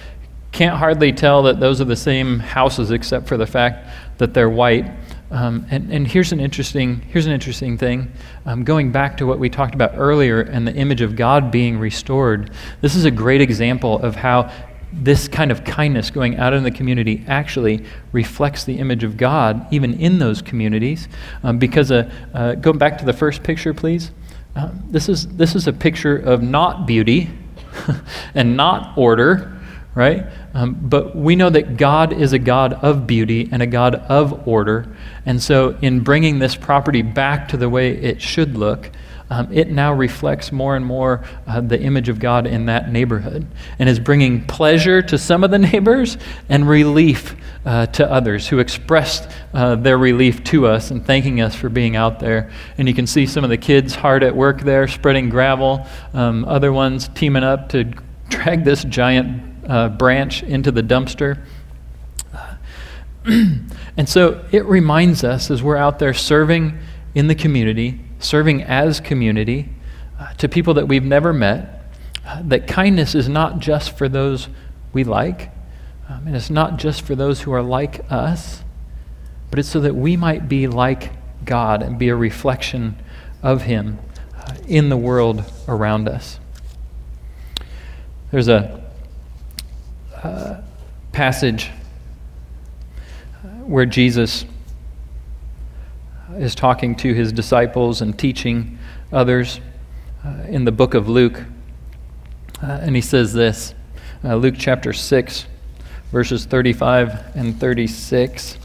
Can't 0.53 0.77
hardly 0.77 1.13
tell 1.13 1.43
that 1.45 1.61
those 1.61 1.81
are 1.81 1.85
the 1.85 1.97
same 1.97 2.39
houses, 2.39 2.91
except 2.91 3.27
for 3.27 3.37
the 3.37 3.47
fact 3.47 3.89
that 4.19 4.33
they're 4.33 4.51
white. 4.51 4.91
Um, 5.31 5.67
and, 5.71 5.93
and 5.93 6.07
here's 6.07 6.33
an 6.33 6.39
interesting 6.39 7.01
here's 7.01 7.27
an 7.27 7.33
interesting 7.33 7.77
thing. 7.77 8.13
Um, 8.45 8.63
going 8.63 8.93
back 8.93 9.17
to 9.17 9.27
what 9.27 9.41
we 9.41 9.51
talked 9.51 9.75
about 9.75 9.93
earlier 9.97 10.41
and 10.41 10.67
the 10.67 10.75
image 10.75 11.01
of 11.01 11.17
God 11.17 11.51
being 11.51 11.79
restored, 11.79 12.53
this 12.81 12.95
is 12.95 13.05
a 13.05 13.11
great 13.11 13.41
example 13.41 13.99
of 13.99 14.15
how 14.15 14.53
this 15.03 15.29
kind 15.29 15.51
of 15.51 15.65
kindness 15.65 16.11
going 16.11 16.37
out 16.37 16.53
in 16.53 16.63
the 16.63 16.71
community 16.71 17.25
actually 17.27 17.85
reflects 18.13 18.65
the 18.65 18.79
image 18.79 19.05
of 19.05 19.17
God, 19.17 19.67
even 19.71 19.95
in 20.01 20.19
those 20.19 20.41
communities. 20.43 21.09
Um, 21.43 21.59
because, 21.59 21.93
uh, 21.93 22.11
uh, 22.35 22.55
going 22.55 22.79
back 22.79 22.99
to 22.99 23.05
the 23.05 23.13
first 23.13 23.43
picture, 23.43 23.75
please. 23.75 24.11
Uh, 24.55 24.71
this, 24.89 25.09
is, 25.09 25.29
this 25.37 25.55
is 25.55 25.67
a 25.67 25.73
picture 25.73 26.17
of 26.17 26.43
not 26.43 26.87
beauty 26.87 27.31
and 28.35 28.57
not 28.57 28.97
order, 28.97 29.61
right? 29.95 30.27
Um, 30.55 30.75
but 30.81 31.15
we 31.15 31.37
know 31.37 31.51
that 31.51 31.77
God 31.77 32.13
is 32.13 32.33
a 32.33 32.39
God 32.39 32.73
of 32.75 33.07
beauty 33.07 33.49
and 33.53 33.61
a 33.61 33.67
God 33.67 33.97
of 33.97 34.49
order. 34.49 34.97
And 35.27 35.43
so, 35.43 35.77
in 35.83 36.01
bringing 36.01 36.39
this 36.39 36.57
property 36.57 37.03
back 37.03 37.49
to 37.49 37.59
the 37.59 37.69
way 37.69 37.91
it 37.91 38.23
should 38.23 38.57
look, 38.57 38.91
um, 39.29 39.53
it 39.53 39.71
now 39.71 39.93
reflects 39.93 40.53
more 40.53 40.77
and 40.77 40.87
more 40.87 41.25
uh, 41.49 41.61
the 41.61 41.81
image 41.81 42.09
of 42.09 42.21
God 42.21 42.47
in 42.47 42.67
that 42.67 42.93
neighborhood 42.93 43.47
and 43.79 43.89
is 43.89 43.99
bringing 43.99 44.47
pleasure 44.47 45.03
to 45.03 45.19
some 45.19 45.43
of 45.43 45.51
the 45.51 45.59
neighbors 45.73 46.17
and 46.49 46.69
relief 46.69 47.35
uh, 47.65 47.87
to 47.87 48.11
others 48.11 48.47
who 48.47 48.61
expressed 48.61 49.29
uh, 49.53 49.75
their 49.75 49.99
relief 49.99 50.45
to 50.45 50.69
us 50.69 50.93
and 50.93 51.05
thanking 51.05 51.41
us 51.41 51.57
for 51.57 51.69
being 51.69 51.97
out 51.97 52.21
there. 52.21 52.53
And 52.79 52.87
you 52.87 52.95
can 52.95 53.07
see 53.07 53.27
some 53.27 53.43
of 53.43 53.51
the 53.51 53.59
kids 53.59 53.97
hard 53.97 54.23
at 54.23 54.35
work 54.35 54.61
there, 54.61 54.87
spreading 54.87 55.29
gravel, 55.29 55.87
um, 56.15 56.45
other 56.45 56.73
ones 56.73 57.09
teaming 57.09 57.43
up 57.43 57.69
to 57.71 57.85
drag 58.29 58.65
this 58.65 58.85
giant 58.85 59.43
uh, 59.69 59.89
branch 59.89 60.45
into 60.45 60.71
the 60.71 60.83
dumpster. 60.83 61.45
and 63.25 64.09
so 64.09 64.45
it 64.53 64.65
reminds 64.67 65.25
us 65.25 65.51
as 65.51 65.65
we're 65.65 65.77
out 65.77 65.99
there 65.99 66.15
serving 66.15 66.79
in 67.17 67.27
the 67.27 67.35
community 67.35 68.06
serving 68.19 68.63
as 68.63 69.01
community 69.01 69.69
uh, 70.19 70.33
to 70.35 70.49
people 70.49 70.75
that 70.75 70.89
we've 70.89 71.05
never 71.05 71.33
met, 71.33 71.85
uh, 72.27 72.43
that 72.45 72.67
kindness 72.67 73.15
is 73.15 73.29
not 73.29 73.59
just 73.59 73.97
for 73.97 74.09
those 74.09 74.49
we 74.93 75.05
like, 75.05 75.51
um, 76.09 76.27
and 76.27 76.37
it's 76.37 76.51
not 76.51 76.79
just 76.79 77.03
for 77.03 77.15
those 77.15 77.43
who 77.43 77.53
are 77.53 77.63
like 77.63 78.11
us, 78.11 78.63
but 79.51 79.59
it's 79.59 79.69
so 79.69 79.81
that 79.81 79.95
we 79.95 80.17
might 80.17 80.49
be 80.49 80.67
like 80.67 81.13
God 81.45 81.83
and 81.83 81.99
be 81.99 82.09
a 82.09 82.17
reflection 82.17 82.97
of 83.43 83.63
Him 83.63 83.99
uh, 84.37 84.55
in 84.67 84.89
the 84.89 84.97
world 84.97 85.45
around 85.69 86.09
us. 86.09 86.41
There's 88.31 88.49
a 88.49 88.83
uh, 90.23 90.61
passage 91.13 91.71
uh, 93.45 93.49
where 93.65 93.87
Jesus 93.87 94.45
is 96.39 96.55
talking 96.55 96.95
to 96.97 97.13
his 97.15 97.33
disciples 97.33 98.01
and 98.01 98.19
teaching 98.19 98.79
others 99.13 99.61
uh, 100.25 100.45
in 100.49 100.65
the 100.65 100.73
book 100.73 100.95
of 100.95 101.09
Luke. 101.09 101.45
Uh, 102.63 102.79
and 102.83 102.95
he 102.97 103.03
says 103.03 103.33
this 103.33 103.75
uh, 104.25 104.35
Luke 104.35 104.55
chapter 104.59 104.93
6, 104.93 105.47
verses 106.11 106.47
35 106.47 107.37
and 107.37 107.59
36. 107.59 108.59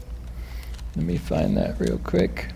Let 0.96 1.04
me 1.04 1.16
find 1.16 1.56
that 1.56 1.78
real 1.80 1.98
quick. 1.98 2.48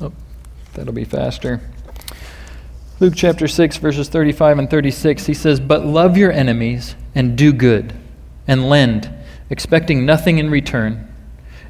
Oh, 0.00 0.12
that'll 0.74 0.92
be 0.92 1.04
faster. 1.04 1.60
Luke 3.00 3.14
chapter 3.14 3.46
6, 3.46 3.76
verses 3.76 4.08
35 4.08 4.58
and 4.58 4.68
36, 4.68 5.26
he 5.26 5.34
says, 5.34 5.60
But 5.60 5.86
love 5.86 6.16
your 6.16 6.32
enemies 6.32 6.96
and 7.14 7.38
do 7.38 7.52
good 7.52 7.94
and 8.48 8.68
lend, 8.68 9.08
expecting 9.50 10.04
nothing 10.04 10.38
in 10.38 10.50
return, 10.50 11.06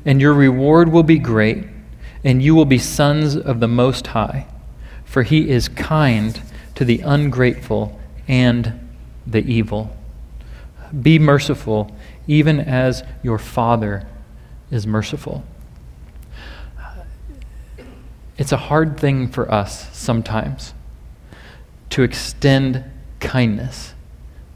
and 0.07 0.23
your 0.23 0.33
reward 0.33 0.91
will 0.91 1.03
be 1.03 1.19
great, 1.19 1.67
and 2.25 2.43
you 2.43 2.55
will 2.55 2.65
be 2.65 2.79
sons 2.79 3.37
of 3.37 3.61
the 3.61 3.69
Most 3.69 4.07
High, 4.07 4.47
for 5.05 5.23
he 5.23 5.51
is 5.51 5.69
kind 5.69 6.41
to 6.77 6.85
the 6.87 7.01
ungrateful 7.01 8.01
and 8.27 8.89
the 9.27 9.41
evil. 9.41 9.95
Be 10.99 11.19
merciful, 11.19 11.95
even 12.27 12.59
as 12.59 13.03
your 13.23 13.39
Father 13.39 14.07
is 14.71 14.87
merciful. 14.87 15.45
It's 18.39 18.53
a 18.53 18.57
hard 18.57 18.99
thing 18.99 19.29
for 19.29 19.53
us 19.53 19.95
sometimes 19.95 20.73
to 21.91 22.03
extend 22.03 22.85
kindness 23.21 23.95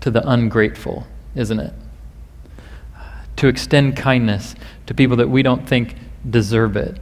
to 0.01 0.11
the 0.11 0.27
ungrateful, 0.29 1.07
isn't 1.35 1.59
it? 1.59 1.73
To 3.37 3.49
extend 3.49 3.97
kindness 3.97 4.55
to 4.87 4.95
people 4.95 5.16
that 5.16 5.29
we 5.29 5.42
don't 5.42 5.66
think 5.66 5.97
deserve 6.29 6.77
it. 6.77 6.99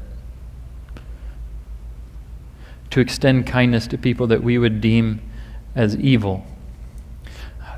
To 2.91 3.01
extend 3.01 3.47
kindness 3.47 3.87
to 3.89 3.99
people 3.99 4.27
that 4.29 4.43
we 4.43 4.59
would 4.59 4.81
deem 4.81 5.21
as 5.75 5.97
evil. 5.97 6.45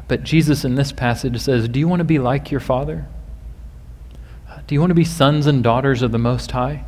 But 0.09 0.25
Jesus 0.25 0.65
in 0.65 0.75
this 0.75 0.93
passage 0.93 1.41
says, 1.41 1.69
Do 1.69 1.79
you 1.79 1.89
want 1.89 2.01
to 2.01 2.05
be 2.05 2.19
like 2.19 2.51
your 2.51 2.61
Father? 2.61 3.07
Do 4.67 4.75
you 4.75 4.81
want 4.81 4.91
to 4.91 4.95
be 4.95 5.05
sons 5.05 5.47
and 5.47 5.63
daughters 5.63 6.03
of 6.03 6.13
the 6.13 6.19
Most 6.19 6.51
High? 6.53 6.85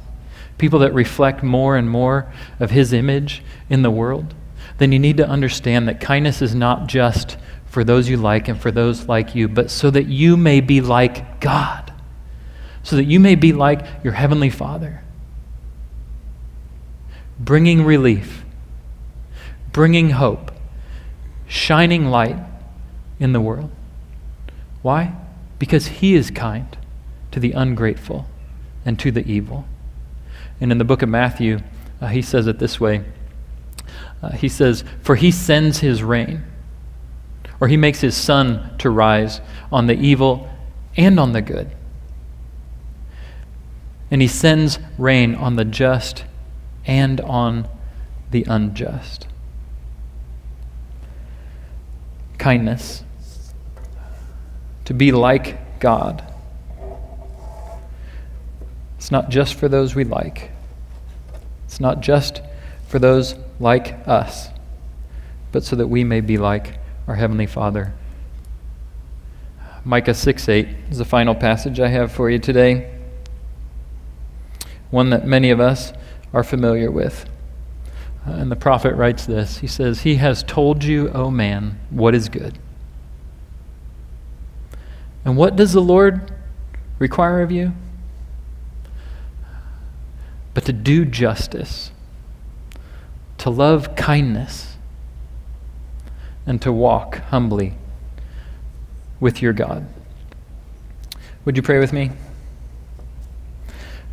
People 0.58 0.78
that 0.80 0.94
reflect 0.94 1.42
more 1.42 1.76
and 1.76 1.90
more 1.90 2.32
of 2.60 2.70
His 2.70 2.92
image 2.92 3.42
in 3.68 3.82
the 3.82 3.90
world? 3.90 4.34
Then 4.78 4.92
you 4.92 4.98
need 4.98 5.16
to 5.18 5.28
understand 5.28 5.88
that 5.88 6.00
kindness 6.00 6.42
is 6.42 6.54
not 6.54 6.86
just 6.86 7.36
for 7.66 7.84
those 7.84 8.08
you 8.08 8.16
like 8.16 8.48
and 8.48 8.60
for 8.60 8.70
those 8.70 9.08
like 9.08 9.34
you, 9.34 9.48
but 9.48 9.70
so 9.70 9.90
that 9.90 10.06
you 10.06 10.36
may 10.36 10.60
be 10.60 10.80
like 10.80 11.40
God, 11.40 11.92
so 12.82 12.96
that 12.96 13.04
you 13.04 13.18
may 13.18 13.34
be 13.34 13.52
like 13.52 13.84
your 14.02 14.12
Heavenly 14.12 14.50
Father, 14.50 15.02
bringing 17.38 17.84
relief, 17.84 18.44
bringing 19.72 20.10
hope, 20.10 20.52
shining 21.46 22.06
light 22.06 22.36
in 23.18 23.32
the 23.32 23.40
world. 23.40 23.70
Why? 24.82 25.14
Because 25.58 25.86
He 25.86 26.14
is 26.14 26.30
kind 26.30 26.76
to 27.32 27.40
the 27.40 27.52
ungrateful 27.52 28.26
and 28.84 28.98
to 29.00 29.10
the 29.10 29.26
evil. 29.26 29.66
And 30.60 30.70
in 30.70 30.78
the 30.78 30.84
book 30.84 31.02
of 31.02 31.08
Matthew, 31.08 31.60
uh, 32.00 32.06
he 32.06 32.22
says 32.22 32.46
it 32.46 32.58
this 32.58 32.78
way. 32.78 33.04
Uh, 34.24 34.30
he 34.30 34.48
says, 34.48 34.84
For 35.02 35.16
he 35.16 35.30
sends 35.30 35.80
his 35.80 36.02
rain, 36.02 36.42
or 37.60 37.68
he 37.68 37.76
makes 37.76 38.00
his 38.00 38.16
sun 38.16 38.74
to 38.78 38.88
rise 38.88 39.42
on 39.70 39.86
the 39.86 39.94
evil 39.94 40.48
and 40.96 41.20
on 41.20 41.32
the 41.32 41.42
good. 41.42 41.70
And 44.10 44.22
he 44.22 44.28
sends 44.28 44.78
rain 44.96 45.34
on 45.34 45.56
the 45.56 45.64
just 45.64 46.24
and 46.86 47.20
on 47.20 47.68
the 48.30 48.44
unjust. 48.48 49.26
Kindness. 52.38 53.04
To 54.86 54.94
be 54.94 55.12
like 55.12 55.80
God. 55.80 56.24
It's 58.96 59.10
not 59.10 59.28
just 59.28 59.54
for 59.54 59.68
those 59.68 59.94
we 59.94 60.04
like. 60.04 60.50
It's 61.66 61.78
not 61.80 62.00
just 62.00 62.40
for 62.88 62.98
those 62.98 63.34
like 63.64 64.06
us, 64.06 64.50
but 65.50 65.64
so 65.64 65.74
that 65.74 65.88
we 65.88 66.04
may 66.04 66.20
be 66.20 66.36
like 66.36 66.78
our 67.08 67.14
Heavenly 67.14 67.46
Father. 67.46 67.94
Micah 69.84 70.12
6 70.12 70.48
8 70.48 70.68
is 70.90 70.98
the 70.98 71.04
final 71.06 71.34
passage 71.34 71.80
I 71.80 71.88
have 71.88 72.12
for 72.12 72.28
you 72.28 72.38
today. 72.38 72.92
One 74.90 75.08
that 75.08 75.26
many 75.26 75.50
of 75.50 75.60
us 75.60 75.94
are 76.34 76.44
familiar 76.44 76.90
with. 76.90 77.24
Uh, 78.26 78.32
and 78.32 78.50
the 78.52 78.56
prophet 78.56 78.94
writes 78.96 79.24
this 79.24 79.58
He 79.58 79.66
says, 79.66 80.02
He 80.02 80.16
has 80.16 80.42
told 80.42 80.84
you, 80.84 81.08
O 81.10 81.30
man, 81.30 81.80
what 81.88 82.14
is 82.14 82.28
good. 82.28 82.58
And 85.24 85.38
what 85.38 85.56
does 85.56 85.72
the 85.72 85.80
Lord 85.80 86.30
require 86.98 87.40
of 87.40 87.50
you? 87.50 87.72
but 90.54 90.64
to 90.66 90.72
do 90.72 91.04
justice, 91.04 91.90
to 93.44 93.50
love 93.50 93.94
kindness, 93.94 94.78
and 96.46 96.62
to 96.62 96.72
walk 96.72 97.18
humbly 97.24 97.74
with 99.20 99.42
your 99.42 99.52
God. 99.52 99.86
Would 101.44 101.54
you 101.54 101.62
pray 101.62 101.78
with 101.78 101.92
me? 101.92 102.10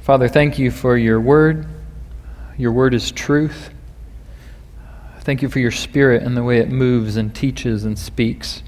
Father, 0.01 0.27
thank 0.27 0.59
you 0.59 0.69
for 0.69 0.97
your 0.97 1.21
word. 1.21 1.65
Your 2.57 2.73
word 2.73 2.93
is 2.93 3.09
truth. 3.09 3.69
Thank 5.21 5.41
you 5.41 5.47
for 5.47 5.59
your 5.59 5.71
spirit 5.71 6.23
and 6.23 6.35
the 6.35 6.43
way 6.43 6.57
it 6.57 6.67
moves 6.67 7.15
and 7.15 7.33
teaches 7.33 7.85
and 7.85 7.97
speaks. 7.97 8.63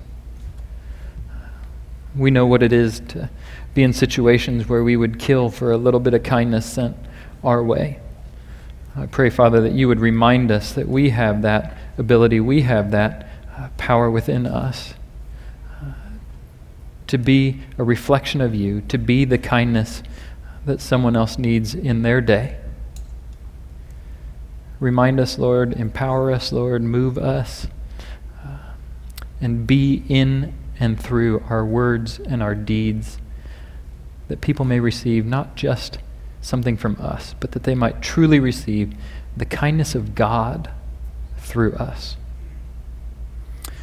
We 2.15 2.31
know 2.31 2.45
what 2.45 2.63
it 2.63 2.71
is 2.71 3.01
to 3.09 3.29
be 3.73 3.83
in 3.83 3.91
situations 3.91 4.69
where 4.69 4.85
we 4.85 4.95
would 4.95 5.19
kill 5.19 5.49
for 5.49 5.73
a 5.73 5.77
little 5.77 5.99
bit 5.99 6.13
of 6.13 6.23
kindness 6.23 6.65
sent 6.65 6.95
our 7.43 7.61
way. 7.61 7.99
I 8.95 9.07
pray, 9.07 9.31
Father, 9.31 9.59
that 9.61 9.71
you 9.71 9.87
would 9.87 9.99
remind 9.99 10.51
us 10.51 10.73
that 10.73 10.87
we 10.87 11.09
have 11.09 11.41
that 11.41 11.75
ability, 11.97 12.39
we 12.39 12.61
have 12.61 12.91
that 12.91 13.27
uh, 13.57 13.69
power 13.77 14.09
within 14.09 14.45
us 14.45 14.93
uh, 15.81 15.93
to 17.07 17.17
be 17.17 17.61
a 17.79 17.83
reflection 17.83 18.39
of 18.39 18.53
you, 18.53 18.81
to 18.81 18.99
be 18.99 19.25
the 19.25 19.39
kindness 19.39 20.03
that 20.65 20.79
someone 20.79 21.15
else 21.15 21.39
needs 21.39 21.73
in 21.73 22.03
their 22.03 22.21
day. 22.21 22.57
Remind 24.79 25.19
us, 25.19 25.39
Lord, 25.39 25.73
empower 25.73 26.31
us, 26.31 26.51
Lord, 26.51 26.83
move 26.83 27.17
us, 27.17 27.67
uh, 28.45 28.57
and 29.41 29.65
be 29.65 30.03
in 30.07 30.53
and 30.79 30.99
through 30.99 31.43
our 31.49 31.65
words 31.65 32.19
and 32.19 32.43
our 32.43 32.53
deeds 32.53 33.17
that 34.27 34.41
people 34.41 34.65
may 34.65 34.79
receive 34.79 35.25
not 35.25 35.55
just 35.55 35.97
something 36.43 36.77
from 36.77 36.97
us, 36.99 37.33
but 37.39 37.53
that 37.53 37.63
they 37.63 37.73
might 37.73 38.01
truly 38.01 38.39
receive 38.39 38.93
the 39.35 39.45
kindness 39.45 39.95
of 39.95 40.13
God 40.13 40.69
through 41.37 41.73
us. 41.73 42.17